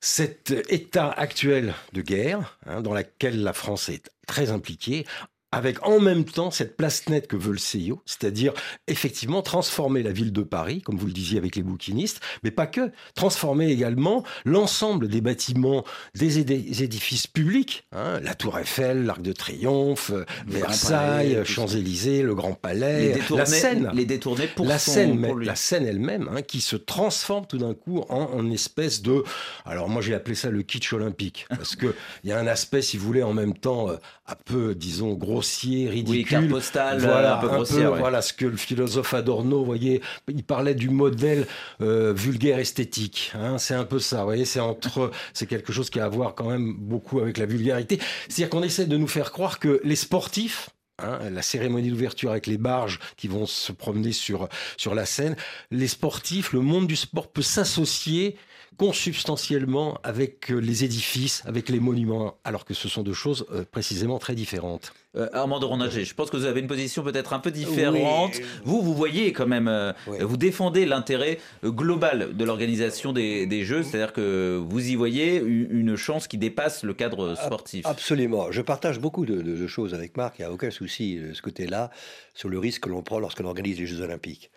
[0.00, 5.06] cet état actuel de guerre, hein, dans laquelle la France est très impliquée,
[5.52, 8.52] avec en même temps cette place nette que veut le CIO, c'est-à-dire
[8.88, 12.66] effectivement transformer la ville de Paris, comme vous le disiez avec les bouquinistes, mais pas
[12.66, 15.84] que, transformer également l'ensemble des bâtiments,
[16.14, 21.42] des, édi- des édifices publics, hein, la Tour Eiffel, l'Arc de Triomphe, Le Versailles.
[21.44, 25.46] Champs-Élysées, le Grand Palais, la Seine, les détourner pour la son- Seine, pour mais- lui.
[25.46, 29.22] la scène elle-même, hein, qui se transforme tout d'un coup en, en espèce de.
[29.64, 32.82] Alors moi j'ai appelé ça le kitsch olympique, parce que il y a un aspect,
[32.82, 35.12] si vous voulez, en même temps euh, un peu, disons,
[35.42, 36.24] grossier, ridicule.
[36.24, 37.98] carte postale, voilà, un peu grossière, ouais.
[37.98, 41.46] Voilà ce que le philosophe Adorno, voyez, il parlait du modèle
[41.80, 43.32] euh, vulgaire esthétique.
[43.34, 46.08] hein, c'est un peu ça, vous voyez, c'est entre, c'est quelque chose qui a à
[46.08, 47.98] voir quand même beaucoup avec la vulgarité.
[48.28, 52.46] C'est-à-dire qu'on essaie de nous faire croire que les sportifs hein, la cérémonie d'ouverture avec
[52.46, 55.36] les barges qui vont se promener sur, sur la scène,
[55.70, 58.36] les sportifs, le monde du sport peut s'associer
[58.78, 63.64] consubstantiellement avec euh, les édifices, avec les monuments, alors que ce sont deux choses euh,
[63.70, 64.92] précisément très différentes.
[65.16, 68.32] Euh, Armand de Rondager, je pense que vous avez une position peut-être un peu différente.
[68.36, 68.44] Oui.
[68.64, 73.82] Vous, vous voyez quand même, euh, vous défendez l'intérêt global de l'organisation des, des Jeux,
[73.82, 77.84] c'est-à-dire que vous y voyez une chance qui dépasse le cadre sportif.
[77.86, 78.50] Absolument.
[78.52, 80.36] Je partage beaucoup de, de- de choses avec Marc.
[80.38, 81.90] Il n'y a aucun souci de ce côté-là
[82.34, 84.50] sur le risque que l'on prend lorsqu'on organise les Jeux Olympiques.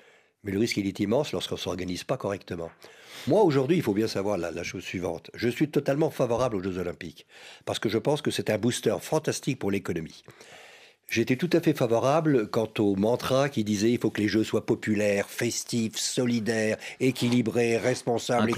[0.43, 2.69] Mais le risque, il est immense lorsqu'on ne s'organise pas correctement.
[3.27, 5.31] Moi, aujourd'hui, il faut bien savoir la, la chose suivante.
[5.33, 7.25] Je suis totalement favorable aux Jeux Olympiques
[7.65, 10.23] parce que je pense que c'est un booster fantastique pour l'économie.
[11.07, 14.43] J'étais tout à fait favorable quant au mantra qui disait il faut que les jeux
[14.43, 18.51] soient populaires, festifs, solidaires, équilibrés, responsables,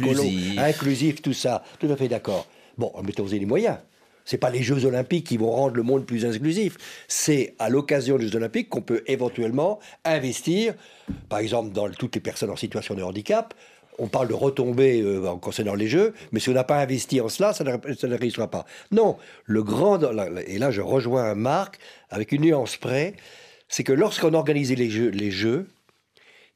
[0.58, 1.64] inclusifs, tout ça.
[1.80, 2.48] Tout à fait d'accord.
[2.78, 3.78] Bon, mettons-y les moyens.
[4.24, 6.78] C'est pas les Jeux Olympiques qui vont rendre le monde plus inclusif.
[7.08, 10.74] C'est à l'occasion des Jeux Olympiques qu'on peut éventuellement investir,
[11.30, 13.54] par exemple dans toutes les personnes en situation de handicap.
[14.00, 17.20] On parle de retombées euh, en concernant les Jeux, mais si on n'a pas investi
[17.22, 18.66] en cela, ça ne, ça ne réussira pas.
[18.92, 20.00] Non, le grand,
[20.46, 21.80] et là je rejoins Marc
[22.10, 23.16] avec une nuance près,
[23.68, 25.68] c'est que lorsqu'on organisait les Jeux,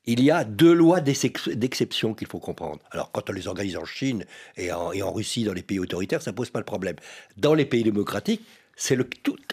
[0.06, 2.80] il y a deux lois d'exception qu'il faut comprendre.
[2.91, 4.25] Alors, quand on les organise en Chine
[4.58, 6.95] et en, et en, Russie, dans les pays autoritaires, ça pose pas le problème.
[7.38, 8.41] Dans les pays démocratiques,
[8.75, 8.97] c'est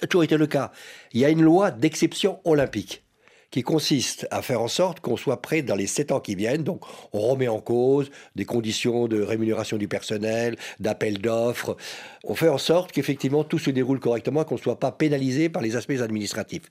[0.08, 0.72] toujours été le cas.
[1.12, 3.02] Il y a une loi d'exception olympique
[3.50, 6.64] qui consiste à faire en sorte qu'on soit prêt dans les sept ans qui viennent.
[6.64, 6.82] Donc,
[7.12, 11.76] on remet en cause des conditions de rémunération du personnel, d'appel d'offres.
[12.24, 15.62] On fait en sorte qu'effectivement tout se déroule correctement, qu'on ne soit pas pénalisé par
[15.62, 16.70] les aspects administratifs.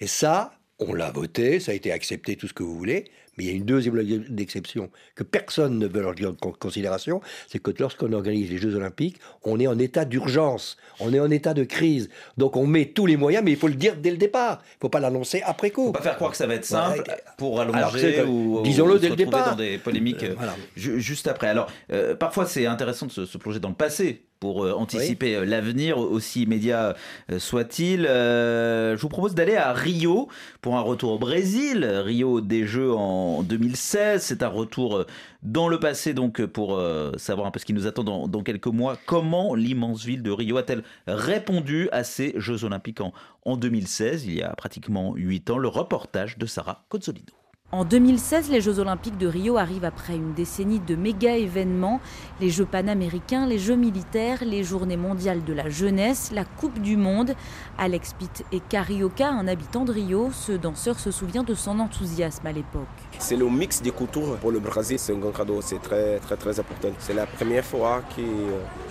[0.00, 3.04] Et ça, on l'a voté, ça a été accepté, tout ce que vous voulez,
[3.36, 3.96] mais il y a une deuxième
[4.38, 8.74] exception que personne ne veut leur dire en considération, c'est que lorsqu'on organise les Jeux
[8.74, 12.08] Olympiques, on est en état d'urgence, on est en état de crise.
[12.36, 14.62] Donc on met tous les moyens, mais il faut le dire dès le départ.
[14.62, 15.82] Il ne faut pas l'annoncer après coup.
[15.82, 17.02] Il ne faut pas faire croire que ça va être simple
[17.36, 19.50] pour allonger ou, disons-le dès le départ.
[19.50, 20.34] dans des polémiques euh,
[20.74, 21.48] juste après.
[21.48, 25.44] Alors, euh, parfois c'est intéressant de se plonger dans le passé pour euh, anticiper euh,
[25.44, 26.94] l'avenir, aussi immédiat
[27.30, 28.02] euh, soit-il.
[28.02, 30.28] je vous propose d'aller à Rio
[30.60, 31.84] pour un retour au Brésil.
[31.84, 35.04] Rio des Jeux en 2016, c'est un retour
[35.42, 36.80] dans le passé donc pour
[37.16, 38.96] savoir un peu ce qui nous attend dans, dans quelques mois.
[39.06, 43.12] Comment l'immense ville de Rio a-t-elle répondu à ces Jeux olympiques en,
[43.44, 47.45] en 2016, il y a pratiquement 8 ans Le reportage de Sarah Cozzolino.
[47.72, 52.00] En 2016, les Jeux Olympiques de Rio arrivent après une décennie de méga événements.
[52.40, 56.96] Les Jeux panaméricains, les Jeux militaires, les Journées mondiales de la jeunesse, la Coupe du
[56.96, 57.34] Monde.
[57.76, 62.46] Alex Pitt et Carioca, un habitant de Rio, ce danseur se souvient de son enthousiasme
[62.46, 62.86] à l'époque.
[63.18, 66.36] C'est le mix des cultures pour le Brésil, c'est un grand cadeau, c'est très très
[66.36, 66.90] très important.
[67.00, 68.22] C'est la première fois que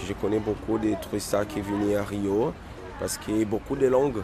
[0.06, 2.54] je connais beaucoup de touristes qui viennent à Rio
[3.00, 4.22] parce qu'il y a beaucoup de langues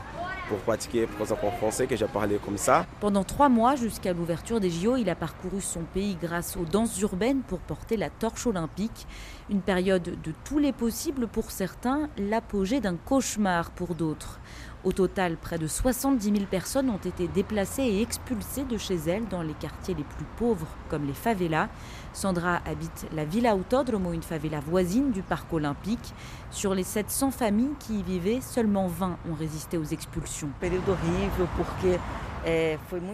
[0.51, 2.85] pour pratiquer, en français, que j'ai parlé comme ça.
[2.99, 6.99] Pendant trois mois, jusqu'à l'ouverture des JO, il a parcouru son pays grâce aux danses
[6.99, 9.07] urbaines pour porter la torche olympique.
[9.49, 14.39] Une période de tous les possibles pour certains, l'apogée d'un cauchemar pour d'autres.
[14.83, 19.27] Au total, près de 70 000 personnes ont été déplacées et expulsées de chez elles
[19.27, 21.69] dans les quartiers les plus pauvres, comme les favelas.
[22.13, 26.13] Sandra habite la Villa Autódromo, une favela voisine du parc olympique.
[26.51, 30.49] Sur les 700 familles qui y vivaient, seulement 20 ont résisté aux expulsions.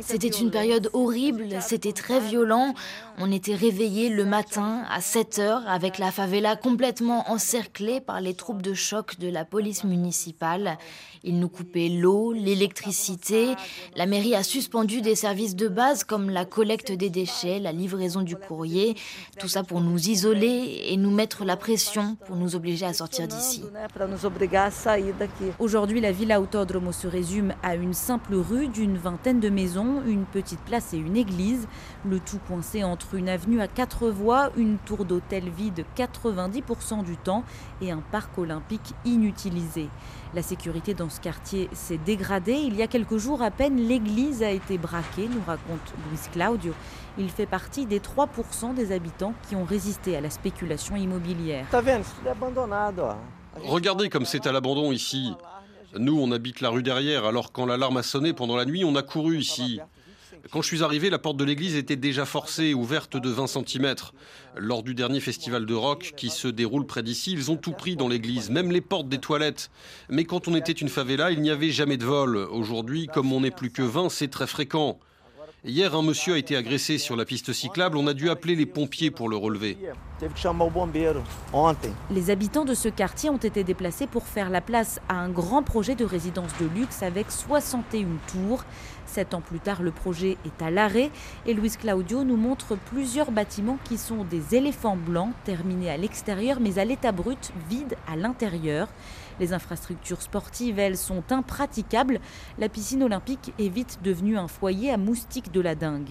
[0.02, 2.74] C'était une période horrible, c'était très violent.
[3.18, 8.34] On était réveillés le matin à 7 heures avec la favela complètement encerclée par les
[8.34, 10.78] troupes de choc de la police municipale.
[11.24, 13.56] Ils nous coupaient l'eau, l'électricité.
[13.98, 18.22] La mairie a suspendu des services de base comme la collecte des déchets, la livraison
[18.22, 18.96] du courrier.
[19.40, 23.27] Tout ça pour nous isoler et nous mettre la pression pour nous obliger à sortir
[23.28, 23.64] d'ici.
[25.60, 30.26] Aujourd'hui, la Villa Autódromo se résume à une simple rue d'une vingtaine de maisons, une
[30.26, 31.68] petite place et une église,
[32.06, 37.18] le tout coincé entre une avenue à quatre voies, une tour d'hôtel vide 90% du
[37.18, 37.44] temps
[37.82, 39.90] et un parc olympique inutilisé.
[40.34, 42.54] La sécurité dans ce quartier s'est dégradée.
[42.54, 46.74] Il y a quelques jours à peine, l'église a été braquée, nous raconte Luis Claudio.
[47.20, 51.66] Il fait partie des 3% des habitants qui ont résisté à la spéculation immobilière.
[53.64, 55.32] Regardez comme c'est à l'abandon ici.
[55.98, 58.96] Nous, on habite la rue derrière, alors quand l'alarme a sonné pendant la nuit, on
[58.96, 59.80] a couru ici.
[60.52, 63.96] Quand je suis arrivé, la porte de l'église était déjà forcée, ouverte de 20 cm.
[64.56, 67.96] Lors du dernier festival de rock qui se déroule près d'ici, ils ont tout pris
[67.96, 69.72] dans l'église, même les portes des toilettes.
[70.10, 72.38] Mais quand on était une favela, il n'y avait jamais de vol.
[72.38, 75.00] Aujourd'hui, comme on n'est plus que 20, c'est très fréquent.
[75.70, 77.98] Hier, un monsieur a été agressé sur la piste cyclable.
[77.98, 79.78] On a dû appeler les pompiers pour le relever.
[82.10, 85.64] Les habitants de ce quartier ont été déplacés pour faire la place à un grand
[85.64, 88.64] projet de résidence de luxe avec 61 tours.
[89.06, 91.12] Sept ans plus tard, le projet est à l'arrêt
[91.46, 96.60] et Luis Claudio nous montre plusieurs bâtiments qui sont des éléphants blancs terminés à l'extérieur
[96.62, 98.88] mais à l'état brut, vides à l'intérieur.
[99.40, 102.20] Les infrastructures sportives, elles, sont impraticables.
[102.58, 106.10] La piscine olympique est vite devenue un foyer à moustiques de la dengue.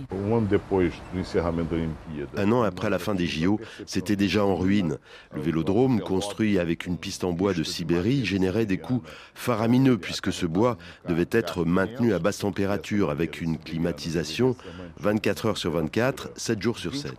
[2.37, 4.99] Un an après la fin des JO, c'était déjà en ruine.
[5.35, 9.03] Le vélodrome, construit avec une piste en bois de Sibérie, générait des coûts
[9.35, 10.77] faramineux puisque ce bois
[11.09, 14.57] devait être maintenu à basse température avec une climatisation
[14.99, 17.15] 24 heures sur 24, 7 jours sur 7.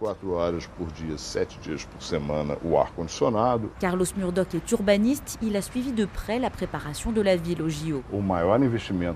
[3.80, 5.38] Carlos Murdoch est urbaniste.
[5.42, 8.04] Il a suivi de près la préparation de la ville au JO.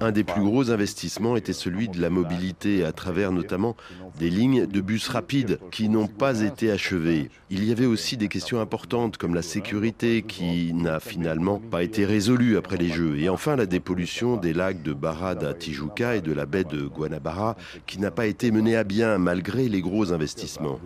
[0.02, 3.76] Un des plus gros investissements était celui de la mobilité à travers notamment
[4.18, 7.30] des lignes de bus rapides qui n'ont pas été achevées.
[7.52, 12.04] Il y avait aussi des questions importantes comme la sécurité qui n'a finalement pas été
[12.04, 13.20] résolue après les Jeux.
[13.20, 16.86] Et enfin la dépollution des lacs de Barad à Tijuca et de la baie de
[16.86, 20.80] Guanabara qui n'a pas été menée à bien malgré les gros investissements.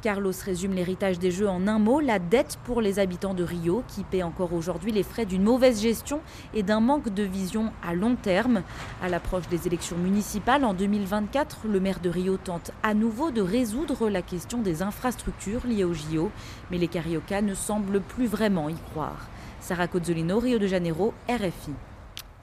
[0.00, 3.82] Carlos résume l'héritage des Jeux en un mot, la dette pour les habitants de Rio
[3.88, 6.20] qui paient encore aujourd'hui les frais d'une mauvaise gestion
[6.54, 8.62] et d'un manque de vision à long terme.
[9.02, 13.42] À l'approche des élections municipales en 2024, le maire de Rio tente à nouveau de
[13.42, 16.30] résoudre la question des infrastructures liées aux JO,
[16.70, 19.26] mais les Cariocas ne semblent plus vraiment y croire.
[19.60, 21.72] Sarah Cozzolino, Rio de Janeiro, RFI.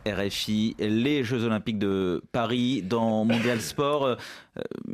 [0.05, 4.05] RFI, les Jeux Olympiques de Paris dans Mondial Sport.
[4.05, 4.15] Euh,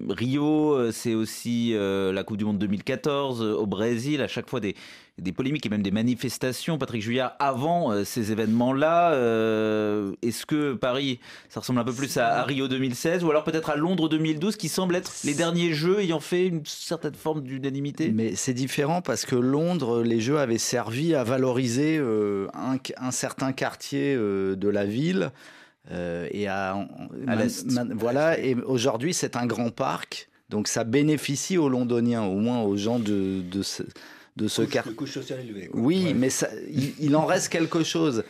[0.09, 4.21] Rio, c'est aussi euh, la Coupe du Monde 2014 au Brésil.
[4.21, 4.75] À chaque fois des,
[5.21, 9.13] des polémiques et même des manifestations, Patrick Juillard, avant euh, ces événements-là.
[9.13, 11.19] Euh, est-ce que Paris,
[11.49, 14.67] ça ressemble un peu plus à, Rio 2016 ou alors peut-être à Londres 2012 qui
[14.67, 18.11] semblent être les derniers jeux ayant fait une certaine forme d'unanimité?
[18.11, 23.53] Mais c'est différent parce que Londres, les jeux avaient servi à valoriser euh, un, certain
[23.53, 25.31] quartier de la ville.
[25.89, 26.87] et à,
[27.91, 32.77] voilà, et aujourd'hui c'est un grand parc, donc ça bénéficie aux Londoniens, au moins aux
[32.77, 33.61] gens de, de,
[34.37, 34.93] de ce quartier.
[34.93, 35.69] couche sociale élevée.
[35.73, 36.47] Oui, mais ça,
[36.99, 38.23] il, en reste quelque chose.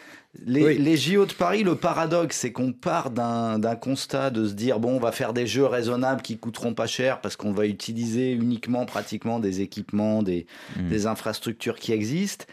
[0.46, 4.80] Les, les, JO de Paris, le paradoxe, c'est qu'on part d'un constat de se dire
[4.80, 8.32] bon, on va faire des jeux raisonnables qui coûteront pas cher parce qu'on va utiliser
[8.32, 10.48] uniquement pratiquement des équipements, des,
[10.78, 10.90] mmh.
[10.90, 12.46] des infrastructures qui existent.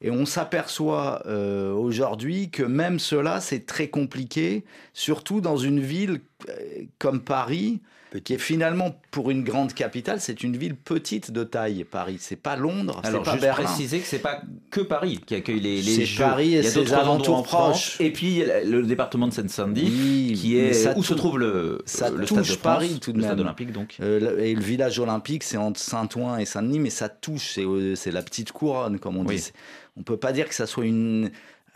[0.00, 6.20] Et on s'aperçoit euh, aujourd'hui que même cela, c'est très compliqué, surtout dans une ville
[6.48, 7.80] euh, comme Paris,
[8.24, 11.84] qui est finalement pour une grande capitale, c'est une ville petite de taille.
[11.84, 14.40] Paris, c'est pas Londres, c'est pas juste préciser que c'est pas
[14.70, 16.24] que Paris qui accueille les, les Jeux.
[16.24, 18.00] Paris et Il y a ses alentours proches.
[18.00, 22.44] Et puis le département de Seine-Saint-Denis, qui est où se trouve le, ça le touche
[22.44, 23.30] stade de Paris tout de le même.
[23.30, 23.96] stade olympique donc.
[24.00, 27.58] Euh, et le village olympique, c'est entre Saint-Ouen et Saint-Denis, mais ça touche,
[27.94, 29.50] c'est la petite couronne comme on dit.
[29.96, 31.30] On peut pas dire que ça soit une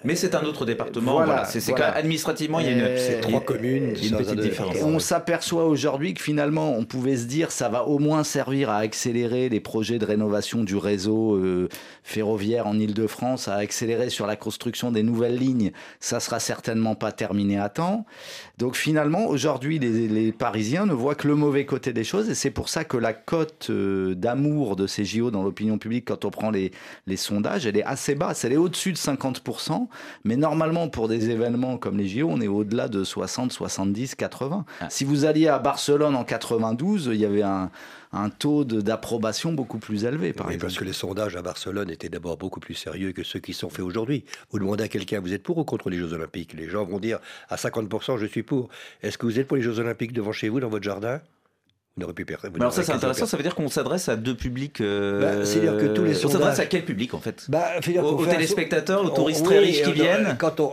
[0.05, 1.15] mais c'est un autre département.
[1.15, 4.77] Voilà, c'est administrativement, il y a une, trois communes, une petite différence.
[4.83, 8.79] on s'aperçoit aujourd'hui que finalement, on pouvait se dire ça va au moins servir à
[8.79, 11.69] accélérer les projets de rénovation du réseau euh,
[12.03, 15.73] ferroviaire en Ile-de-France, à accélérer sur la construction des nouvelles lignes.
[16.01, 18.05] Ça sera certainement pas terminé à temps.
[18.59, 22.51] Donc finalement, aujourd'hui, les, Parisiens ne voient que le mauvais côté des choses, et c'est
[22.51, 26.31] pour ça que la cote euh, d'amour de ces JO dans l'opinion publique, quand on
[26.31, 26.73] prend les,
[27.07, 28.45] les sondages, elle est assez basse.
[28.45, 29.43] Elle est au-dessus de 50
[30.25, 34.65] mais normalement, pour des événements comme les JO, on est au-delà de 60, 70, 80.
[34.89, 37.71] Si vous alliez à Barcelone en 92, il y avait un,
[38.39, 40.67] taux d'approbation beaucoup plus élevé, par exemple.
[40.67, 43.71] Parce que les sondages à Barcelone étaient d'abord beaucoup plus sérieux que ceux qui sont
[43.71, 44.25] faits aujourd'hui.
[44.51, 46.53] Vous demandez à quelqu'un, vous êtes pour ou contre les Jeux Olympiques?
[46.53, 47.19] Les gens vont dire
[47.49, 48.69] à 50%, je suis pour.
[49.03, 51.21] Est-ce que vous êtes pour les Jeux Olympiques devant chez vous, dans votre jardin?
[51.99, 54.81] Alors ça c'est intéressant, ça veut dire qu'on s'adresse à deux publics.
[54.81, 56.37] Euh, bah, C'est-à-dire que tous les sondages...
[56.37, 57.45] On s'adresse à quel public en fait?
[57.51, 57.67] Bah,
[58.03, 60.37] Aux, téléspectateurs, aux touristes très riches qui euh, viennent?
[60.39, 60.73] Quand on,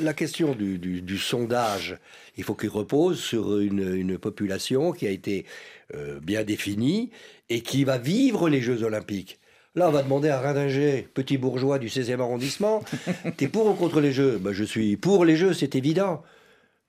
[0.00, 1.96] la question du, du, sondage,
[2.36, 5.46] il faut qu'il repose sur une, une, population qui a été
[5.94, 7.10] euh, bien définie
[7.48, 9.40] et qui va vivre les Jeux Olympiques.
[9.76, 12.82] Là, on va demander à Radinger, petit bourgeois du 16e arrondissement,
[13.38, 14.38] t'es pour ou contre les Jeux?
[14.38, 16.22] Bah, Je suis pour les Jeux, c'est évident.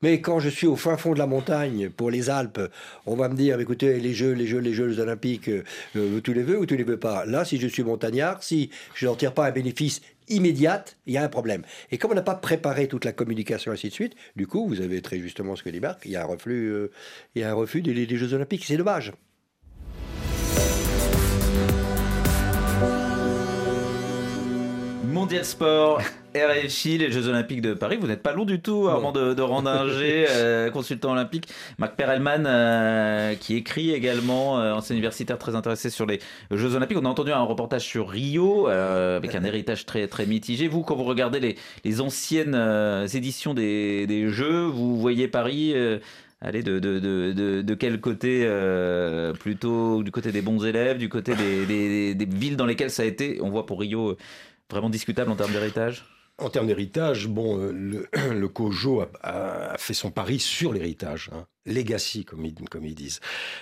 [0.01, 2.61] Mais quand je suis au fin fond de la montagne, pour les Alpes,
[3.05, 6.43] on va me dire, écoutez, les Jeux, les Jeux, les Jeux olympiques, euh, tu les
[6.43, 7.25] veux ou tu les veux pas?
[7.25, 11.17] Là, si je suis montagnard, si je n'en tire pas un bénéfice immédiat, il y
[11.17, 11.63] a un problème.
[11.91, 14.81] Et comme on n'a pas préparé toute la communication, ainsi de suite, du coup, vous
[14.81, 16.91] avez très justement ce que dit Marc, il y a un reflux, euh,
[17.35, 18.65] il y a un refus des Jeux olympiques.
[18.65, 19.13] C'est dommage.
[25.11, 26.01] Mondial Sport,
[26.35, 27.97] RFI, les Jeux Olympiques de Paris.
[27.99, 31.49] Vous n'êtes pas long du tout, Armand de, de Randinger, euh, consultant olympique.
[31.77, 36.97] Marc Perelman, euh, qui écrit également, euh, ancien universitaire très intéressé sur les Jeux Olympiques.
[36.99, 40.69] On a entendu un reportage sur Rio, avec un héritage très, très mitigé.
[40.69, 42.55] Vous, quand vous regardez les, les anciennes
[43.13, 45.75] éditions des, des, Jeux, vous voyez Paris
[46.43, 48.47] aller de, de, de, de, quel côté
[49.39, 53.03] Plutôt du côté des bons élèves, du côté des, des, des, villes dans lesquelles ça
[53.03, 54.17] a été, on voit pour Rio,
[54.71, 56.05] Vraiment discutable en termes d'héritage?
[56.37, 61.29] En termes d'héritage, bon, euh, le, le COJO a, fait son pari sur l'héritage.
[61.33, 63.19] Hein legacy, comme ils, comme ils disent.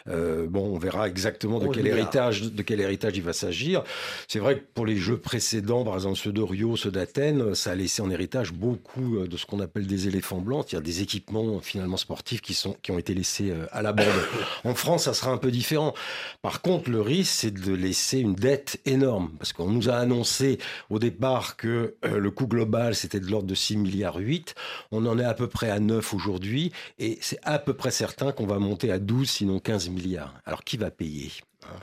[0.07, 3.83] Euh, bon, on verra exactement de quel héritage, de quel héritage il va s'agir.
[4.27, 7.71] C'est vrai que pour les jeux précédents, par exemple ceux de Rio, ceux d'Athènes, ça
[7.71, 11.01] a laissé en héritage beaucoup euh, de ce qu'on appelle des éléphants blancs, c'est-à-dire des
[11.01, 14.07] équipements finalement sportifs qui sont, qui ont été laissés euh, à la bande.
[14.63, 15.93] en France, ça sera un peu différent.
[16.41, 20.57] Par contre, le risque, c'est de laisser une dette énorme, parce qu'on nous a annoncé
[20.89, 24.55] au départ que le coût global, c'était de l'ordre de 6 milliards 8.
[24.91, 27.95] On en est à peu près à 9 aujourd'hui, et c'est à peu près près
[27.95, 30.35] certain qu'on va monter à 12, sinon 15 milliards.
[30.45, 31.31] Alors qui va payer?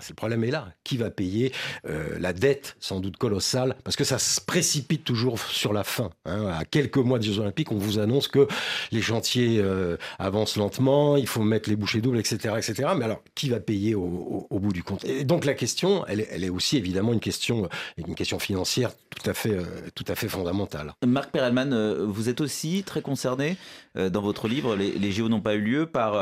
[0.08, 0.68] Le problème est là.
[0.84, 1.52] Qui va payer
[1.86, 6.10] euh, la dette, sans doute colossale, parce que ça se précipite toujours sur la fin.
[6.24, 6.46] Hein.
[6.46, 8.46] À quelques mois des Jeux Olympiques, on vous annonce que
[8.92, 12.90] les chantiers euh, avancent lentement, il faut mettre les bouchées doubles, etc., etc.
[12.96, 15.04] Mais alors, qui va payer au, bout du compte?
[15.04, 19.34] Et donc la question, elle, est aussi évidemment une question, une question financière tout à
[19.34, 19.64] fait, euh,
[19.94, 20.94] tout à fait fondamentale.
[21.06, 23.56] Marc Perelman, vous êtes aussi très concerné
[23.94, 24.76] dans votre livre.
[24.76, 26.14] Les, les JO n'ont pas eu lieu par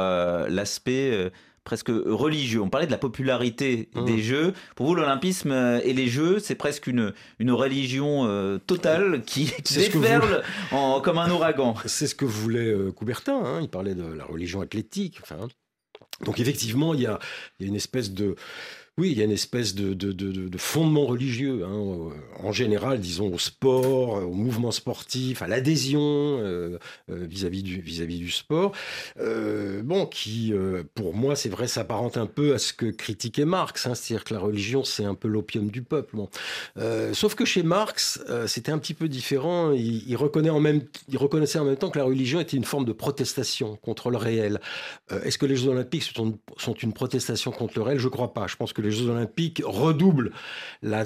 [0.48, 1.30] l'aspect
[1.64, 2.60] presque religieux.
[2.60, 4.04] On parlait de la popularité mmh.
[4.04, 4.52] des Jeux.
[4.76, 5.52] Pour vous, l'Olympisme
[5.82, 11.30] et les Jeux, c'est presque une, une religion euh, totale qui déferle en, comme un
[11.30, 11.74] ouragan.
[11.86, 13.42] C'est ce que voulait euh, Coubertin.
[13.44, 13.60] Hein.
[13.62, 15.18] Il parlait de la religion athlétique.
[15.22, 15.48] Enfin,
[16.24, 17.18] donc effectivement, il y a,
[17.58, 18.36] il y a une espèce de
[18.96, 23.38] oui, il y a une espèce de, de, fondement religieux, hein, en général, disons, au
[23.38, 26.78] sport, au mouvement sportif, à l'adhésion euh,
[27.10, 28.70] euh, vis-à-vis du, vis -vis du sport.
[29.18, 30.52] Euh, bon, qui,
[30.94, 34.32] pour moi, c'est vrai, s'apparente un peu à ce que critiquait Marx, hein, c'est-à-dire que
[34.32, 36.16] la religion, c'est un peu l'opium du peuple.
[37.14, 39.72] Sauf que chez Marx, c'était un petit peu différent.
[39.72, 42.84] Il, reconnaît en même, il reconnaissait en même temps que la religion était une forme
[42.84, 44.60] de protestation contre le réel.
[45.24, 47.98] Est-ce que les Jeux olympiques sont, sont une protestation contre le réel?
[47.98, 48.46] Je ne crois pas.
[48.46, 50.30] Je pense que les Jeux olympiques redoublent
[50.82, 51.04] la,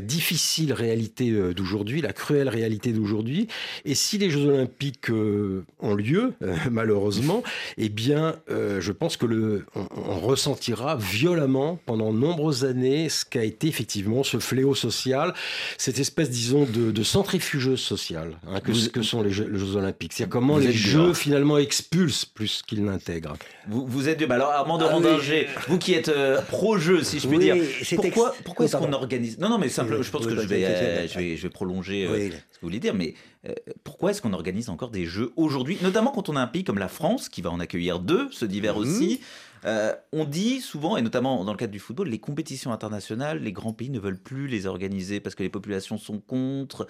[0.00, 3.48] difficile réalité euh, d'aujourd'hui, la cruelle réalité d'aujourd'hui.
[3.84, 7.42] Et si les Jeux olympiques euh, ont lieu, euh, malheureusement,
[7.76, 13.44] eh bien, je pense que le, on, ressentira violemment pendant de nombreuses années ce qu'a
[13.44, 15.32] été effectivement ce fléau social,
[15.78, 20.12] cette espèce, disons, de, centrifugeuse sociale hein, que, que, sont les Jeux, olympiques.
[20.12, 23.34] C'est-à-dire comment les Jeux finalement expulsent plus qu'ils n'intègrent.
[23.66, 24.28] Vous, vous êtes dur.
[24.28, 26.12] Bah alors Armand de ah, vous qui êtes
[26.48, 27.56] pro-jeu, si je puis dire.
[27.96, 31.08] Pourquoi, pourquoi est-ce qu'on organise Non, non, mais simplement, je pense que je vais, euh,
[31.08, 33.14] je vais, je vais prolonger euh, ce que vous voulez dire, mais
[33.46, 33.52] euh,
[33.84, 36.78] pourquoi est-ce qu'on organise encore des jeux aujourd'hui, notamment quand on a un pays comme
[36.78, 38.82] la France qui va en accueillir deux, ce d'hiver mhm.
[38.82, 39.20] aussi
[39.64, 43.72] on dit souvent, et notamment dans le cadre du football, les compétitions internationales, les grands
[43.72, 46.86] pays ne veulent plus les organiser parce que les populations sont contre,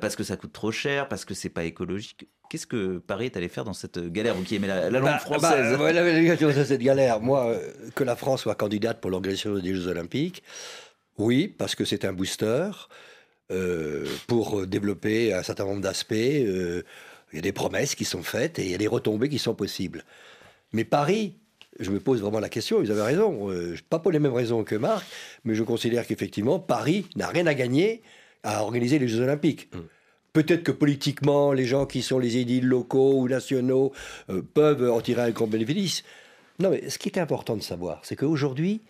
[0.00, 2.28] parce que ça coûte trop cher, parce que c'est pas écologique.
[2.52, 5.18] Qu'est-ce que Paris est allé faire dans cette galère, vous qui aimez la, langue bah,
[5.18, 5.92] française bah,
[6.52, 10.42] de cette galère, moi, euh, que la France soit candidate pour l'organisation des Jeux Olympiques,
[11.16, 12.70] oui, parce que c'est un booster
[13.50, 16.12] euh, pour développer un certain nombre d'aspects.
[16.12, 16.82] Euh,
[17.32, 19.38] il y a des promesses qui sont faites et il y a des retombées qui
[19.38, 20.04] sont possibles.
[20.72, 21.38] Mais Paris,
[21.80, 23.48] je me pose vraiment la question, vous avez raison,
[23.88, 25.06] pas pour les mêmes raisons que Marc,
[25.44, 28.02] mais je considère qu'effectivement, Paris n'a rien à gagner
[28.42, 29.68] à organiser les Jeux Olympiques.
[29.74, 29.86] Hum.
[30.32, 33.92] Peut-être que politiquement, les gens qui sont les édiles locaux ou nationaux
[34.30, 36.04] euh, peuvent en tirer un grand bénéfice.
[36.58, 38.80] Non, mais ce qui est important de savoir, c'est qu'aujourd'hui,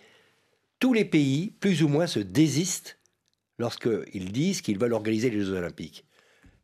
[0.79, 2.97] tous les pays, plus ou moins, se désistent
[3.59, 6.05] lorsqu'ils disent qu'ils veulent organiser les Jeux Olympiques.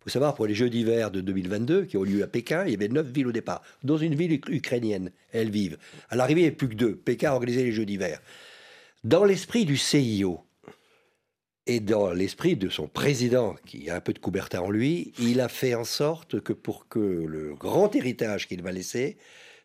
[0.01, 2.75] Faut savoir, pour les Jeux d'hiver de 2022, qui ont lieu à Pékin, il y
[2.75, 5.11] avait neuf villes au départ, dans une ville ukrainienne.
[5.31, 5.77] Elles vivent.
[6.09, 6.95] À l'arrivée, il n'y avait plus que deux.
[6.95, 8.21] Pékin a organisé les Jeux d'hiver.
[9.03, 10.41] Dans l'esprit du CIO,
[11.69, 15.39] et dans l'esprit de son président, qui a un peu de Coubertin en lui, il
[15.39, 19.17] a fait en sorte que pour que le grand héritage qu'il va laisser,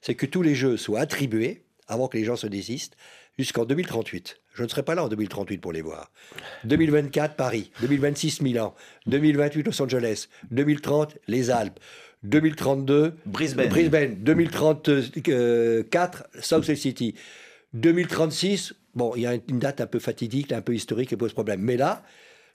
[0.02, 2.96] c'est que tous les jeux soient attribués, avant que les gens se désistent,
[3.38, 4.38] jusqu'en 2038.
[4.54, 6.10] Je ne serai pas là en 2038 pour les voir.
[6.64, 7.70] 2024, Paris.
[7.80, 8.74] 2026, Milan.
[9.06, 10.28] 2028, Los Angeles.
[10.50, 11.78] 2030, les Alpes.
[12.22, 13.68] 2032, Brisbane.
[13.68, 14.14] Brisbane.
[14.22, 17.14] 2034, South City.
[17.74, 21.32] 2036, Bon, il y a une date un peu fatidique, un peu historique qui pose
[21.32, 21.60] problème.
[21.60, 22.02] Mais là,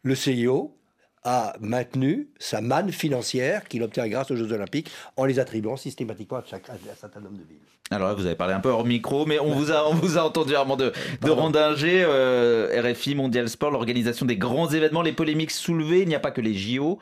[0.04, 0.78] le CIO
[1.24, 6.38] a maintenu sa manne financière qu'il obtient grâce aux Jeux Olympiques en les attribuant systématiquement
[6.38, 7.59] à, chaque, un certain nombre de villes.
[7.91, 10.17] Alors là, vous avez parlé un peu hors micro, mais on vous a, on vous
[10.20, 10.93] a entendu, Armand de,
[11.24, 16.01] de Rondinger, euh, RFI, Mondial Sport, l'organisation des grands événements, les polémiques soulevées.
[16.01, 16.99] Il n'y a pas que les JO.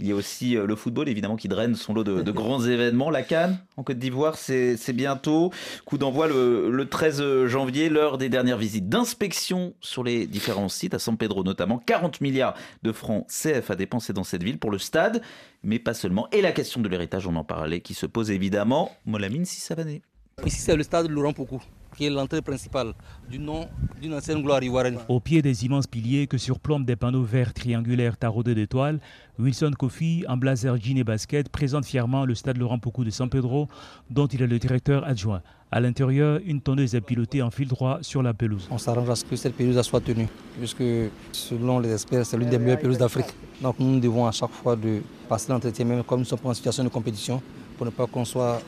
[0.00, 3.10] Il y a aussi euh, le football, évidemment, qui draine son lot de, grands événements.
[3.10, 5.52] La Cannes, en Côte d'Ivoire, c'est bientôt.
[5.84, 11.00] Coup d'envoi le, 13 janvier, l'heure des dernières visites d'inspection sur les différents sites, à
[11.00, 11.78] San Pedro notamment.
[11.78, 15.20] 40 milliards de francs CF à dépenser dans cette ville pour le stade,
[15.64, 16.28] mais pas seulement.
[16.30, 18.92] Et la question de l'héritage, on en parlait, qui se pose évidemment.
[19.04, 20.02] Molamine Sissavané.
[20.46, 21.60] Ici, c'est le stade Laurent Poucou
[21.98, 22.92] qui est l'entrée principale
[23.28, 23.66] du nom
[24.00, 24.98] d'une ancienne gloire ivoirienne.
[25.08, 29.00] Au pied des immenses piliers que surplombent des panneaux verts triangulaires taraudés d'étoiles,
[29.40, 33.28] Wilson Kofi, en blazer jean et basket, présente fièrement le stade Laurent Poucou de San
[33.28, 33.66] Pedro,
[34.10, 35.42] dont il est le directeur adjoint.
[35.72, 38.68] À l'intérieur, une tonneuse est pilotée en fil droit sur la pelouse.
[38.70, 40.84] On s'arrange à ce que cette pelouse soit tenue, puisque
[41.32, 43.34] selon les experts, c'est l'une des meilleures pelouses d'Afrique.
[43.60, 46.84] Donc nous devons à chaque fois de passer l'entretien, même comme nous sommes en situation
[46.84, 47.42] de compétition,
[47.76, 48.62] pour ne pas qu'on soit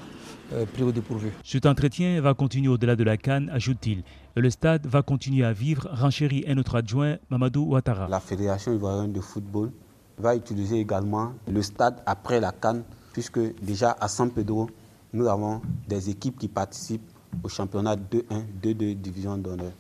[0.72, 1.30] pris au dépourvu.
[1.44, 4.02] Cet entretien va continuer au-delà de la Cannes, ajoute-t-il.
[4.36, 8.08] Le stade va continuer à vivre, renchérit un autre adjoint, Mamadou Ouattara.
[8.08, 9.70] La Fédération ivoirienne de football
[10.18, 12.82] va utiliser également le stade après la Cannes,
[13.12, 14.68] puisque déjà à San Pedro,
[15.12, 17.10] nous avons des équipes qui participent
[17.42, 18.20] au championnat 2-1,
[18.62, 19.72] 2-2 division d'honneur.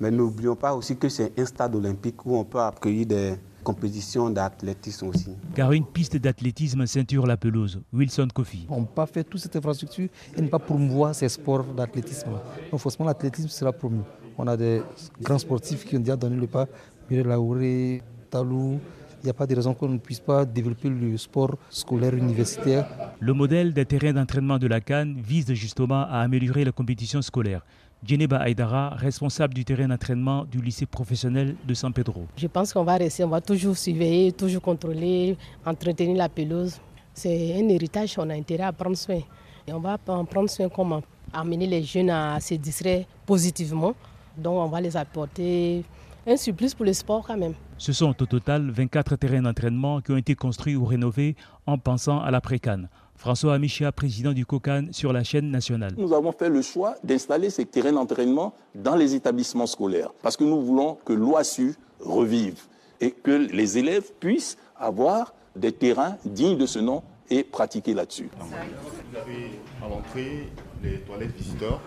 [0.00, 3.34] Mais n'oublions pas aussi que c'est un stade olympique où on peut accueillir des
[3.68, 5.32] compétitions d'athlétisme aussi.
[5.54, 7.82] Car une piste d'athlétisme ceinture la pelouse.
[7.92, 8.66] Wilson Kofi.
[8.70, 12.30] On ne peut pas faire toute cette infrastructure et ne pas promouvoir ces sports d'athlétisme.
[12.70, 14.00] Donc forcément l'athlétisme sera promu.
[14.38, 14.80] On a des
[15.20, 16.66] grands sportifs qui ont déjà donné le pas.
[17.10, 18.80] Mireille Laouré, Talou,
[19.22, 22.86] il n'y a pas de raison qu'on ne puisse pas développer le sport scolaire universitaire.
[23.20, 27.62] Le modèle des terrains d'entraînement de la Cannes vise justement à améliorer la compétition scolaire.
[28.04, 32.26] Djeneba Aydara, responsable du terrain d'entraînement du lycée professionnel de San Pedro.
[32.36, 35.36] Je pense qu'on va rester, on va toujours surveiller, toujours contrôler,
[35.66, 36.78] entretenir la pelouse.
[37.12, 39.20] C'est un héritage, on a intérêt à prendre soin.
[39.66, 41.02] Et on va en prendre soin comment?
[41.32, 43.94] Amener les jeunes à se distraire positivement.
[44.36, 45.84] Donc on va les apporter
[46.24, 47.54] un surplus pour le sport quand même.
[47.78, 51.34] Ce sont au total 24 terrains d'entraînement qui ont été construits ou rénovés
[51.66, 52.88] en pensant à l'après-Cannes.
[53.18, 55.92] François Amichia, président du COCAN sur la chaîne nationale.
[55.98, 60.44] Nous avons fait le choix d'installer ces terrains d'entraînement dans les établissements scolaires parce que
[60.44, 62.60] nous voulons que l'OASU revive
[63.00, 68.30] et que les élèves puissent avoir des terrains dignes de ce nom et pratiquer là-dessus.
[68.40, 69.50] Vous avez
[69.84, 70.48] à l'entrée
[70.80, 71.80] les toilettes visiteurs.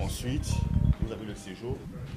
[0.00, 0.50] Ensuite,
[1.02, 1.76] vous avez le séjour.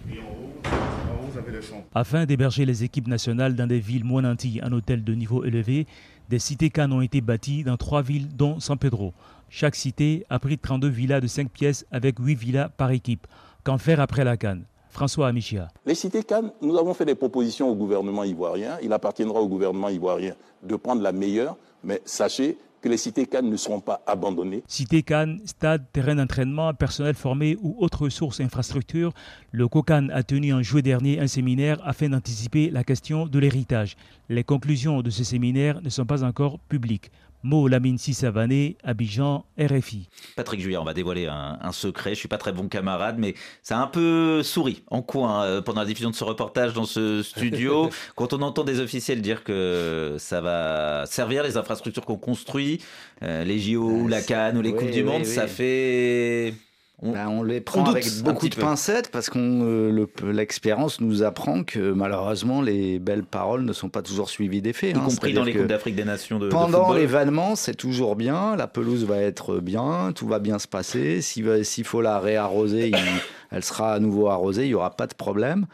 [0.10, 1.84] Et en haut, en haut vous avez le champ.
[1.94, 5.86] Afin d'héberger les équipes nationales dans des villes moins nantis en hôtel de niveau élevé,
[6.30, 9.14] des cités Cannes ont été bâties dans trois villes, dont San Pedro.
[9.50, 13.28] Chaque cité a pris 32 villas de 5 pièces avec 8 villas par équipe.
[13.64, 15.68] Qu'en faire après la Cannes François Amichia.
[15.86, 18.78] Les cités Cannes, nous avons fait des propositions au gouvernement ivoirien.
[18.82, 22.58] Il appartiendra au gouvernement ivoirien de prendre la meilleure, mais sachez
[22.88, 24.64] les cités Cannes ne seront pas abandonnées.
[24.68, 29.14] Cité Cannes, stade, terrain d'entraînement, personnel formé ou autres ressources infrastructures,
[29.52, 33.96] le COCAN a tenu en juillet dernier un séminaire afin d'anticiper la question de l'héritage.
[34.30, 37.12] Les conclusions de ce séminaire ne sont pas encore publiques.
[37.48, 40.10] Mo Lamine Sissavané, Abidjan, RFI.
[40.36, 42.10] Patrick Juillard, on va dévoiler un, un, secret.
[42.10, 45.62] Je suis pas très bon camarade, mais ça a un peu souri en coin euh,
[45.62, 47.90] pendant la diffusion de ce reportage dans ce studio.
[48.18, 52.82] Quand on entend des officiels dire que ça va servir les infrastructures qu'on construit,
[53.24, 56.54] euh, les JO ou la Cannes ou les oui, Coupes du Monde, oui, ça fait.
[57.00, 58.62] On, bah, on les prend on avec beaucoup de peu.
[58.62, 64.02] pincettes parce qu'on euh, l'expérience nous apprend que malheureusement les belles paroles ne sont pas
[64.02, 64.96] toujours suivies des faits.
[64.96, 65.04] Y hein.
[65.06, 69.06] compris dans les Coupes d'Afrique des Nations de, Pendant l'événement, c'est toujours bien, la pelouse
[69.06, 71.22] va être bien, tout va bien se passer.
[71.22, 72.92] S'il faut la réarroser,
[73.52, 75.68] elle sera à nouveau arrosée, il n'y aura pas de problème.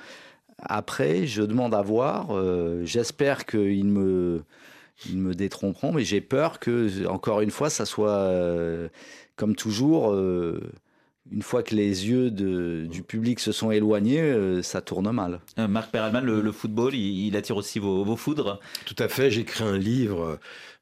[0.59, 2.32] Après, je demande à voir.
[2.32, 4.43] euh, J'espère qu'ils me,
[5.09, 8.89] ils me détromperont, mais j'ai peur que, encore une fois, ça soit euh,
[9.38, 10.11] comme toujours.
[10.11, 10.59] euh,
[11.32, 15.39] une fois que les yeux de- du public se sont éloignés, euh, ça tourne mal.
[15.57, 18.59] Euh, Marc Perelman, le, le football, il, il attire aussi vos, vos foudres.
[18.86, 20.36] Tout à fait, j'ai écrit un livre euh,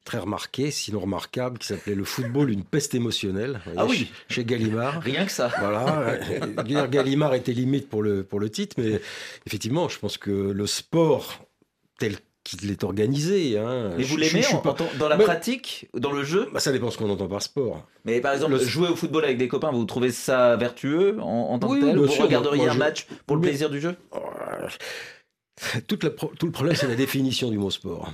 [0.04, 3.62] très remarqué, sinon remarquable, qui s'appelait Le football, une peste émotionnelle.
[3.78, 4.10] Ah oui.
[4.30, 5.02] chez, chez Gallimard.
[5.04, 5.52] Rien que ça.
[5.60, 6.18] Voilà.
[6.88, 9.00] Gallimard était limite pour le, pour le titre, mais
[9.46, 11.46] effectivement, je pense que le sport
[12.00, 13.58] tel qu'il est organisé.
[13.58, 16.98] Hein, Mais vous l'aimez pas- dans la pratique, dans le jeu bah, Ça dépend ce
[16.98, 17.86] qu'on entend par sport.
[18.06, 21.26] Mais par exemple, Le- jouer au football avec des copains, vous trouvez ça vertueux en,
[21.52, 23.50] en tant Oui, que tel Vous sûr, regarderiez moi, un je- match pour le Mais-
[23.50, 23.96] plaisir du jeu
[25.88, 28.12] Toute la pro- tout le problème, c'est la définition du mot sport.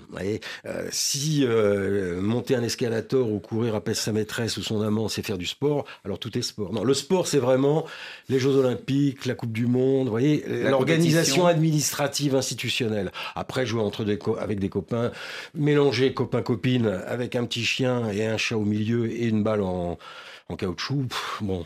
[0.65, 5.25] Euh, si euh, monter un escalator ou courir après sa maîtresse ou son amant, c'est
[5.25, 6.73] faire du sport, alors tout est sport.
[6.73, 7.85] Non, le sport, c'est vraiment
[8.27, 13.11] les Jeux Olympiques, la Coupe du Monde, vous voyez, La l'organisation administrative, institutionnelle.
[13.35, 15.11] Après, jouer entre des avec des copains,
[15.55, 19.97] mélanger copain-copine avec un petit chien et un chat au milieu et une balle en,
[20.49, 21.65] en caoutchouc, pff, bon.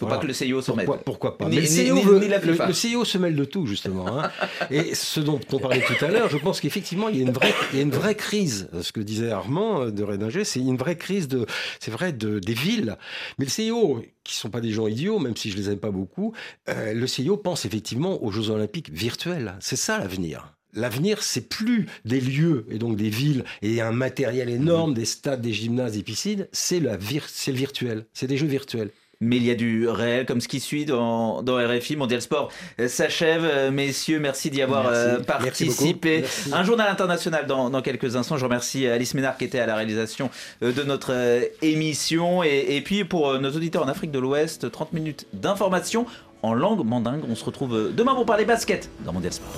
[0.00, 1.04] Faut pas que le CIO se pourquoi, mêle.
[1.04, 3.36] pourquoi pas Ni- Mais le, ni- CIO ni- veut- ni la le- CIO se mêle
[3.36, 4.06] de tout, justement.
[4.18, 4.30] hein.
[4.70, 7.32] Et ce dont on parlait tout à l'heure, je pense qu'effectivement, il y a une
[7.32, 8.68] vraie, il y a une vraie crise.
[8.82, 11.46] Ce que disait Armand euh, de Rédinger, c'est une vraie crise de,
[11.78, 12.96] c'est vrai, de, des villes.
[13.38, 15.90] Mais le CIO, qui sont pas des gens idiots, même si je les aime pas
[15.90, 16.32] beaucoup,
[16.68, 19.54] euh, le CIO pense effectivement aux Jeux Olympiques virtuels.
[19.60, 20.54] C'est ça l'avenir.
[20.72, 25.40] L'avenir, c'est plus des lieux et donc des villes et un matériel énorme, des stades,
[25.42, 26.46] des gymnases, des piscines.
[26.52, 28.06] C'est la vir- c'est le virtuel.
[28.12, 28.90] C'est des jeux virtuels.
[29.22, 31.94] Mais il y a du réel, comme ce qui suit dans, dans RFI.
[31.96, 32.50] Mondial Sport
[32.80, 33.42] euh, s'achève.
[33.44, 34.96] Euh, Messieurs, merci d'y avoir Merci.
[34.98, 36.20] euh, participé.
[36.20, 36.50] Merci.
[36.54, 38.38] Un journal international dans, dans quelques instants.
[38.38, 40.30] Je remercie Alice Ménard qui était à la réalisation
[40.62, 41.12] de notre
[41.60, 42.42] émission.
[42.42, 46.06] Et, et puis pour nos auditeurs en Afrique de l'Ouest, 30 minutes d'information
[46.42, 47.20] en langue mandingue.
[47.28, 49.52] On se retrouve demain pour parler basket dans Mondial Sport.